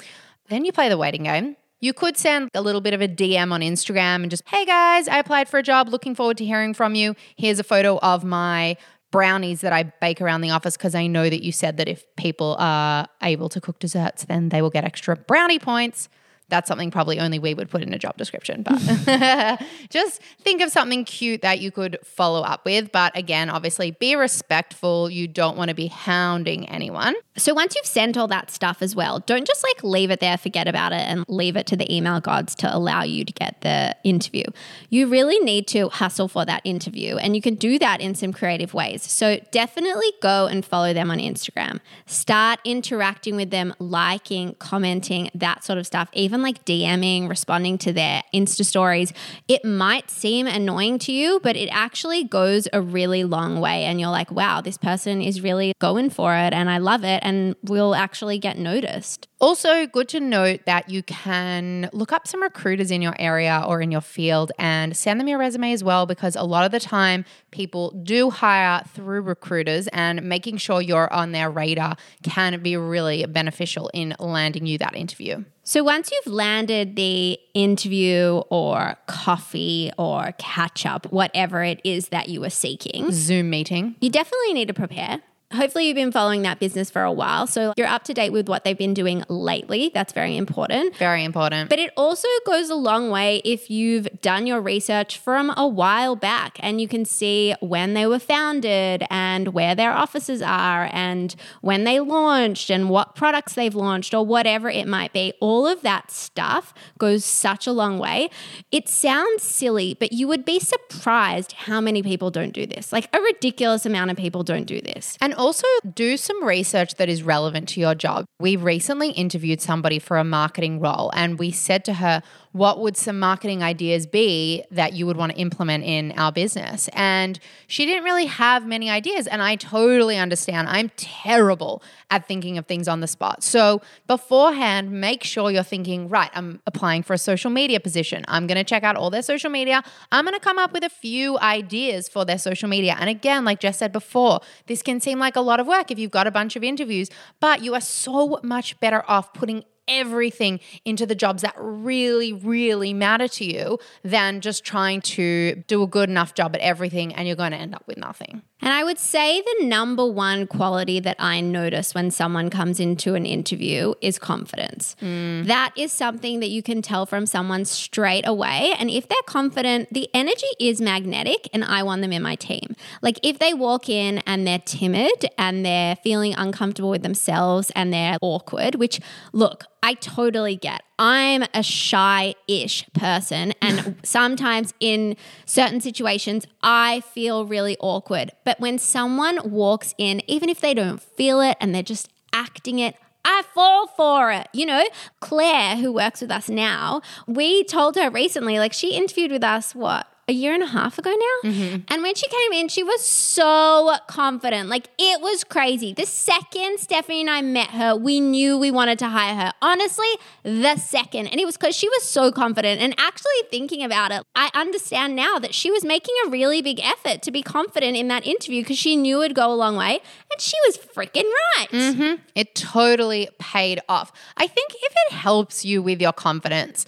Then 0.49 0.63
you 0.63 0.71
play 0.71 0.87
the 0.87 0.97
waiting 0.97 1.23
game. 1.23 1.57
You 1.81 1.93
could 1.93 2.17
send 2.17 2.49
a 2.55 2.61
little 2.61 2.81
bit 2.81 2.93
of 2.93 3.01
a 3.01 3.07
DM 3.07 3.51
on 3.51 3.61
Instagram 3.61 4.21
and 4.23 4.31
just, 4.31 4.43
hey 4.47 4.65
guys, 4.65 5.07
I 5.07 5.19
applied 5.19 5.49
for 5.49 5.59
a 5.59 5.63
job. 5.63 5.89
Looking 5.89 6.15
forward 6.15 6.37
to 6.37 6.45
hearing 6.45 6.73
from 6.73 6.95
you. 6.95 7.15
Here's 7.35 7.59
a 7.59 7.63
photo 7.63 7.99
of 7.99 8.23
my 8.23 8.77
brownies 9.11 9.61
that 9.61 9.73
I 9.73 9.83
bake 9.83 10.21
around 10.21 10.41
the 10.41 10.49
office 10.51 10.77
because 10.77 10.95
I 10.95 11.07
know 11.07 11.29
that 11.29 11.43
you 11.43 11.51
said 11.51 11.77
that 11.77 11.87
if 11.87 12.03
people 12.15 12.55
are 12.59 13.07
able 13.21 13.49
to 13.49 13.61
cook 13.61 13.79
desserts, 13.79 14.25
then 14.25 14.49
they 14.49 14.61
will 14.61 14.69
get 14.69 14.85
extra 14.85 15.15
brownie 15.15 15.59
points. 15.59 16.09
That's 16.49 16.67
something 16.67 16.91
probably 16.91 17.19
only 17.19 17.39
we 17.39 17.53
would 17.53 17.69
put 17.69 17.81
in 17.81 17.93
a 17.93 17.99
job 17.99 18.17
description, 18.17 18.63
but 18.63 18.79
just 19.89 20.21
think 20.41 20.61
of 20.61 20.71
something 20.71 21.03
cute 21.03 21.41
that 21.41 21.59
you 21.59 21.71
could 21.71 21.97
follow 22.05 22.41
up 22.41 22.63
with. 22.63 22.91
But 22.91 23.17
again, 23.17 23.49
obviously 23.49 23.91
be 23.91 24.15
respectful. 24.15 25.09
You 25.09 25.27
don't 25.27 25.57
want 25.57 25.69
to 25.69 25.75
be 25.75 25.87
hounding 25.87 26.69
anyone. 26.69 27.15
So 27.37 27.53
once 27.53 27.75
you've 27.75 27.85
sent 27.85 28.17
all 28.17 28.27
that 28.29 28.49
stuff 28.49 28.81
as 28.81 28.95
well, 28.95 29.19
don't 29.19 29.45
just 29.45 29.63
like 29.63 29.83
leave 29.83 30.09
it 30.09 30.19
there, 30.19 30.37
forget 30.37 30.67
about 30.67 30.91
it, 30.91 31.01
and 31.01 31.23
leave 31.27 31.55
it 31.55 31.67
to 31.67 31.77
the 31.77 31.93
email 31.93 32.19
gods 32.19 32.55
to 32.55 32.75
allow 32.75 33.03
you 33.03 33.23
to 33.23 33.31
get 33.31 33.61
the 33.61 33.95
interview. 34.03 34.43
You 34.89 35.07
really 35.07 35.37
need 35.39 35.67
to 35.67 35.89
hustle 35.89 36.27
for 36.27 36.45
that 36.45 36.61
interview, 36.63 37.17
and 37.17 37.35
you 37.35 37.41
can 37.43 37.53
do 37.53 37.77
that 37.77 38.01
in 38.01 38.15
some 38.15 38.33
creative 38.33 38.73
ways. 38.73 39.03
So 39.03 39.39
definitely 39.51 40.11
go 40.19 40.47
and 40.47 40.65
follow 40.65 40.93
them 40.93 41.11
on 41.11 41.19
Instagram. 41.19 41.79
Start 42.07 42.59
interacting 42.65 43.35
with 43.35 43.51
them, 43.51 43.73
liking, 43.77 44.55
commenting, 44.55 45.29
that 45.35 45.63
sort 45.63 45.77
of 45.77 45.85
stuff, 45.85 46.09
even 46.13 46.41
like 46.41 46.65
DMing, 46.65 47.29
responding 47.29 47.77
to 47.79 47.93
their 47.93 48.23
Insta 48.33 48.65
stories. 48.65 49.13
It 49.47 49.63
might 49.63 50.09
seem 50.09 50.47
annoying 50.47 50.97
to 50.99 51.11
you, 51.11 51.39
but 51.43 51.55
it 51.55 51.69
actually 51.71 52.23
goes 52.23 52.67
a 52.73 52.81
really 52.81 53.23
long 53.23 53.59
way. 53.59 53.83
And 53.83 53.99
you're 53.99 54.09
like, 54.09 54.31
wow, 54.31 54.61
this 54.61 54.77
person 54.77 55.21
is 55.21 55.41
really 55.41 55.73
going 55.79 56.09
for 56.09 56.35
it, 56.35 56.51
and 56.53 56.67
I 56.69 56.79
love 56.79 57.03
it 57.03 57.21
and 57.27 57.57
will 57.61 57.93
actually 57.93 58.39
get 58.39 58.57
noticed. 58.57 59.27
Also, 59.39 59.85
good 59.85 60.07
to 60.07 60.19
note 60.21 60.61
that 60.65 60.89
you 60.89 61.03
can 61.03 61.89
look 61.91 62.13
up 62.13 62.25
some 62.25 62.41
recruiters 62.41 62.89
in 62.89 63.01
your 63.01 63.15
area 63.19 63.63
or 63.67 63.81
in 63.81 63.91
your 63.91 64.01
field 64.01 64.51
and 64.57 64.95
send 64.95 65.19
them 65.19 65.27
your 65.27 65.37
resume 65.37 65.73
as 65.73 65.83
well, 65.83 66.05
because 66.05 66.37
a 66.37 66.43
lot 66.43 66.65
of 66.65 66.71
the 66.71 66.79
time 66.79 67.25
people 67.51 67.91
do 68.01 68.29
hire 68.29 68.81
through 68.93 69.21
recruiters, 69.21 69.87
and 69.89 70.23
making 70.23 70.55
sure 70.55 70.81
you're 70.81 71.11
on 71.13 71.33
their 71.33 71.51
radar 71.51 71.97
can 72.23 72.63
be 72.63 72.77
really 72.77 73.25
beneficial 73.25 73.91
in 73.93 74.15
landing 74.19 74.65
you 74.65 74.77
that 74.77 74.95
interview. 74.95 75.43
So 75.63 75.83
once 75.83 76.09
you've 76.09 76.33
landed 76.33 76.95
the 76.95 77.37
interview 77.53 78.41
or 78.49 78.95
coffee 79.07 79.91
or 79.97 80.31
catch 80.37 80.85
up, 80.85 81.11
whatever 81.11 81.61
it 81.61 81.81
is 81.83 82.07
that 82.07 82.29
you 82.29 82.39
were 82.39 82.49
seeking, 82.49 83.11
Zoom 83.11 83.49
meeting. 83.49 83.97
you 83.99 84.09
definitely 84.09 84.53
need 84.53 84.69
to 84.69 84.73
prepare. 84.73 85.19
Hopefully, 85.53 85.87
you've 85.87 85.95
been 85.95 86.11
following 86.11 86.41
that 86.41 86.59
business 86.59 86.89
for 86.89 87.03
a 87.03 87.11
while. 87.11 87.47
So 87.47 87.73
you're 87.77 87.87
up 87.87 88.03
to 88.03 88.13
date 88.13 88.31
with 88.31 88.49
what 88.49 88.65
they've 88.65 88.77
been 88.77 88.93
doing 88.93 89.23
lately. 89.29 89.91
That's 89.93 90.11
very 90.11 90.35
important. 90.35 90.97
Very 90.97 91.23
important. 91.23 91.69
But 91.69 91.79
it 91.79 91.91
also 91.95 92.27
goes 92.45 92.69
a 92.69 92.75
long 92.75 93.09
way 93.09 93.41
if 93.45 93.69
you've 93.69 94.09
done 94.21 94.45
your 94.45 94.59
research 94.59 95.17
from 95.17 95.53
a 95.55 95.65
while 95.65 96.17
back 96.17 96.57
and 96.59 96.81
you 96.81 96.87
can 96.89 97.05
see 97.05 97.55
when 97.61 97.93
they 97.93 98.05
were 98.05 98.19
founded 98.19 99.05
and 99.09 99.53
where 99.53 99.73
their 99.73 99.93
offices 99.93 100.41
are 100.41 100.89
and 100.91 101.33
when 101.61 101.85
they 101.85 102.01
launched 102.01 102.69
and 102.69 102.89
what 102.89 103.15
products 103.15 103.53
they've 103.53 103.75
launched 103.75 104.13
or 104.13 104.25
whatever 104.25 104.69
it 104.69 104.85
might 104.85 105.13
be. 105.13 105.31
All 105.39 105.65
of 105.65 105.81
that 105.81 106.11
stuff 106.11 106.73
goes 106.97 107.23
such 107.23 107.65
a 107.65 107.71
long 107.71 107.99
way. 107.99 108.29
It 108.73 108.89
sounds 108.89 109.43
silly, 109.43 109.95
but 109.97 110.11
you 110.11 110.27
would 110.27 110.43
be 110.43 110.59
surprised 110.59 111.53
how 111.53 111.79
many 111.79 112.03
people 112.03 112.31
don't 112.31 112.51
do 112.51 112.65
this. 112.65 112.91
Like 112.91 113.07
a 113.15 113.21
ridiculous 113.21 113.85
amount 113.85 114.11
of 114.11 114.17
people 114.17 114.43
don't 114.43 114.65
do 114.65 114.81
this. 114.81 115.17
And 115.21 115.36
also 115.37 115.67
do 115.93 116.17
some 116.17 116.43
research 116.43 116.95
that 116.95 117.07
is 117.07 117.23
relevant 117.23 117.69
to 117.69 117.79
your 117.79 117.95
job. 117.95 118.25
We 118.39 118.55
recently 118.55 119.11
interviewed 119.11 119.61
somebody 119.61 119.99
for 119.99 120.17
a 120.17 120.23
marketing 120.23 120.79
role 120.79 121.11
and 121.13 121.39
we 121.39 121.51
said 121.51 121.85
to 121.85 121.93
her, 121.95 122.21
what 122.57 122.79
would 122.79 122.97
some 122.97 123.19
marketing 123.19 123.61
ideas 123.61 124.07
be 124.07 124.63
that 124.71 124.93
you 124.93 125.05
would 125.05 125.15
want 125.15 125.31
to 125.31 125.37
implement 125.37 125.83
in 125.83 126.11
our 126.17 126.31
business? 126.31 126.89
And 126.93 127.39
she 127.67 127.85
didn't 127.85 128.03
really 128.03 128.25
have 128.25 128.65
many 128.65 128.89
ideas. 128.89 129.27
And 129.27 129.41
I 129.41 129.55
totally 129.55 130.17
understand. 130.17 130.67
I'm 130.67 130.89
terrible 130.97 131.83
at 132.09 132.27
thinking 132.27 132.57
of 132.57 132.65
things 132.65 132.87
on 132.87 133.01
the 133.01 133.07
spot. 133.07 133.43
So 133.43 133.81
beforehand, 134.07 134.91
make 134.91 135.23
sure 135.23 135.51
you're 135.51 135.63
thinking, 135.63 136.09
right, 136.09 136.31
I'm 136.33 136.61
applying 136.65 137.03
for 137.03 137.13
a 137.13 137.17
social 137.17 137.51
media 137.51 137.79
position. 137.79 138.25
I'm 138.27 138.47
going 138.47 138.57
to 138.57 138.63
check 138.63 138.83
out 138.83 138.95
all 138.95 139.09
their 139.09 139.21
social 139.21 139.49
media. 139.49 139.83
I'm 140.11 140.25
going 140.25 140.33
to 140.33 140.39
come 140.39 140.57
up 140.57 140.73
with 140.73 140.83
a 140.83 140.89
few 140.89 141.37
ideas 141.39 142.09
for 142.09 142.25
their 142.25 142.39
social 142.39 142.67
media. 142.69 142.95
And 142.99 143.09
again, 143.09 143.45
like 143.45 143.59
Jess 143.59 143.77
said 143.77 143.91
before, 143.91 144.39
this 144.65 144.81
can 144.81 144.99
seem 144.99 145.19
like 145.19 145.35
a 145.35 145.41
lot 145.41 145.59
of 145.59 145.67
work 145.67 145.91
if 145.91 145.99
you've 145.99 146.11
got 146.11 146.27
a 146.27 146.31
bunch 146.31 146.55
of 146.55 146.63
interviews, 146.63 147.09
but 147.39 147.63
you 147.63 147.73
are 147.73 147.81
so 147.81 148.39
much 148.41 148.79
better 148.79 149.03
off 149.07 149.33
putting 149.33 149.63
everything 149.87 150.59
into 150.85 151.05
the 151.05 151.15
jobs 151.15 151.41
that 151.41 151.55
really, 151.57 152.33
really 152.33 152.93
matter 152.93 153.27
to 153.27 153.45
you 153.45 153.79
than 154.03 154.41
just 154.41 154.63
trying 154.63 155.01
to 155.01 155.63
do 155.67 155.83
a 155.83 155.87
good 155.87 156.09
enough 156.09 156.33
job 156.33 156.55
at 156.55 156.61
everything 156.61 157.13
and 157.15 157.27
you're 157.27 157.35
going 157.37 157.51
to 157.51 157.57
end 157.57 157.75
up 157.75 157.83
with 157.87 157.97
nothing. 157.97 158.41
And 158.61 158.73
I 158.73 158.83
would 158.83 158.97
say 158.97 159.41
the 159.41 159.65
number 159.65 160.05
one 160.05 160.47
quality 160.47 160.99
that 160.99 161.15
I 161.19 161.41
notice 161.41 161.93
when 161.93 162.09
someone 162.09 162.49
comes 162.49 162.79
into 162.79 163.13
an 163.13 163.25
interview 163.25 163.93
is 164.01 164.17
confidence. 164.17 164.95
Mm. 165.01 165.45
That 165.45 165.73
is 165.77 165.91
something 165.91 166.39
that 166.39 166.49
you 166.49 166.63
can 166.63 166.81
tell 166.81 167.05
from 167.05 167.27
someone 167.27 167.65
straight 167.65 168.27
away. 168.27 168.73
And 168.79 168.89
if 168.89 169.07
they're 169.07 169.17
confident, 169.27 169.93
the 169.93 170.09
energy 170.13 170.47
is 170.59 170.81
magnetic, 170.81 171.49
and 171.53 171.63
I 171.63 171.83
want 171.83 172.01
them 172.01 172.11
in 172.11 172.23
my 172.23 172.35
team. 172.35 172.75
Like 173.01 173.19
if 173.21 173.37
they 173.37 173.53
walk 173.53 173.89
in 173.89 174.19
and 174.25 174.47
they're 174.47 174.59
timid 174.59 175.29
and 175.37 175.63
they're 175.63 175.95
feeling 175.97 176.33
uncomfortable 176.33 176.89
with 176.89 177.03
themselves 177.03 177.71
and 177.75 177.93
they're 177.93 178.17
awkward, 178.21 178.75
which 178.75 178.99
look, 179.33 179.65
I 179.83 179.93
totally 179.93 180.55
get. 180.55 180.81
I'm 180.99 181.43
a 181.53 181.61
shy 181.61 182.35
ish 182.47 182.85
person. 182.93 183.53
And 183.61 183.95
sometimes 184.03 184.73
in 184.79 185.15
certain 185.45 185.79
situations, 185.79 186.45
I 186.63 187.01
feel 187.01 187.45
really 187.45 187.77
awkward. 187.79 188.31
But 188.47 188.61
when 188.61 188.79
someone 188.79 189.51
walks 189.51 189.93
in, 189.97 190.21
even 190.25 190.47
if 190.47 190.61
they 190.61 190.73
don't 190.73 191.01
feel 191.01 191.41
it 191.41 191.57
and 191.59 191.75
they're 191.75 191.83
just 191.83 192.07
acting 192.31 192.79
it, 192.79 192.95
I 193.25 193.41
fall 193.53 193.87
for 193.87 194.31
it. 194.31 194.47
You 194.53 194.65
know, 194.65 194.85
Claire, 195.19 195.75
who 195.75 195.91
works 195.91 196.21
with 196.21 196.31
us 196.31 196.47
now, 196.47 197.01
we 197.27 197.65
told 197.65 197.97
her 197.97 198.09
recently, 198.09 198.57
like 198.57 198.71
she 198.71 198.95
interviewed 198.95 199.33
with 199.33 199.43
us, 199.43 199.75
what? 199.75 200.07
A 200.29 200.33
year 200.33 200.53
and 200.53 200.61
a 200.61 200.67
half 200.67 200.99
ago 200.99 201.09
now. 201.09 201.49
Mm-hmm. 201.49 201.75
And 201.87 202.03
when 202.03 202.13
she 202.13 202.27
came 202.27 202.51
in, 202.51 202.67
she 202.67 202.83
was 202.83 203.01
so 203.01 203.95
confident. 204.07 204.67
Like 204.67 204.89
it 204.97 205.21
was 205.21 205.45
crazy. 205.45 205.93
The 205.93 206.05
second 206.05 206.79
Stephanie 206.79 207.21
and 207.21 207.29
I 207.29 207.41
met 207.41 207.69
her, 207.69 207.95
we 207.95 208.19
knew 208.19 208.57
we 208.57 208.69
wanted 208.69 208.99
to 208.99 209.07
hire 209.07 209.35
her. 209.35 209.53
Honestly, 209.61 210.09
the 210.43 210.75
second. 210.75 211.27
And 211.27 211.39
it 211.39 211.45
was 211.45 211.55
because 211.55 211.77
she 211.77 211.87
was 211.87 212.03
so 212.03 212.29
confident. 212.33 212.81
And 212.81 212.93
actually 212.97 213.31
thinking 213.49 213.85
about 213.85 214.11
it, 214.11 214.23
I 214.35 214.51
understand 214.53 215.15
now 215.15 215.39
that 215.39 215.55
she 215.55 215.71
was 215.71 215.85
making 215.85 216.15
a 216.25 216.29
really 216.29 216.61
big 216.61 216.81
effort 216.81 217.21
to 217.21 217.31
be 217.31 217.41
confident 217.41 217.95
in 217.95 218.09
that 218.09 218.27
interview 218.27 218.63
because 218.63 218.77
she 218.77 218.97
knew 218.97 219.23
it'd 219.23 219.33
go 219.33 219.49
a 219.49 219.55
long 219.55 219.77
way. 219.77 220.01
And 220.29 220.41
she 220.41 220.57
was 220.65 220.77
freaking 220.77 221.23
right. 221.57 221.69
Mm-hmm. 221.71 222.21
It 222.35 222.53
totally 222.53 223.29
paid 223.39 223.79
off. 223.87 224.11
I 224.35 224.47
think 224.47 224.73
if 224.73 224.93
it 225.07 225.13
helps 225.13 225.63
you 225.63 225.81
with 225.81 226.01
your 226.01 226.11
confidence, 226.11 226.85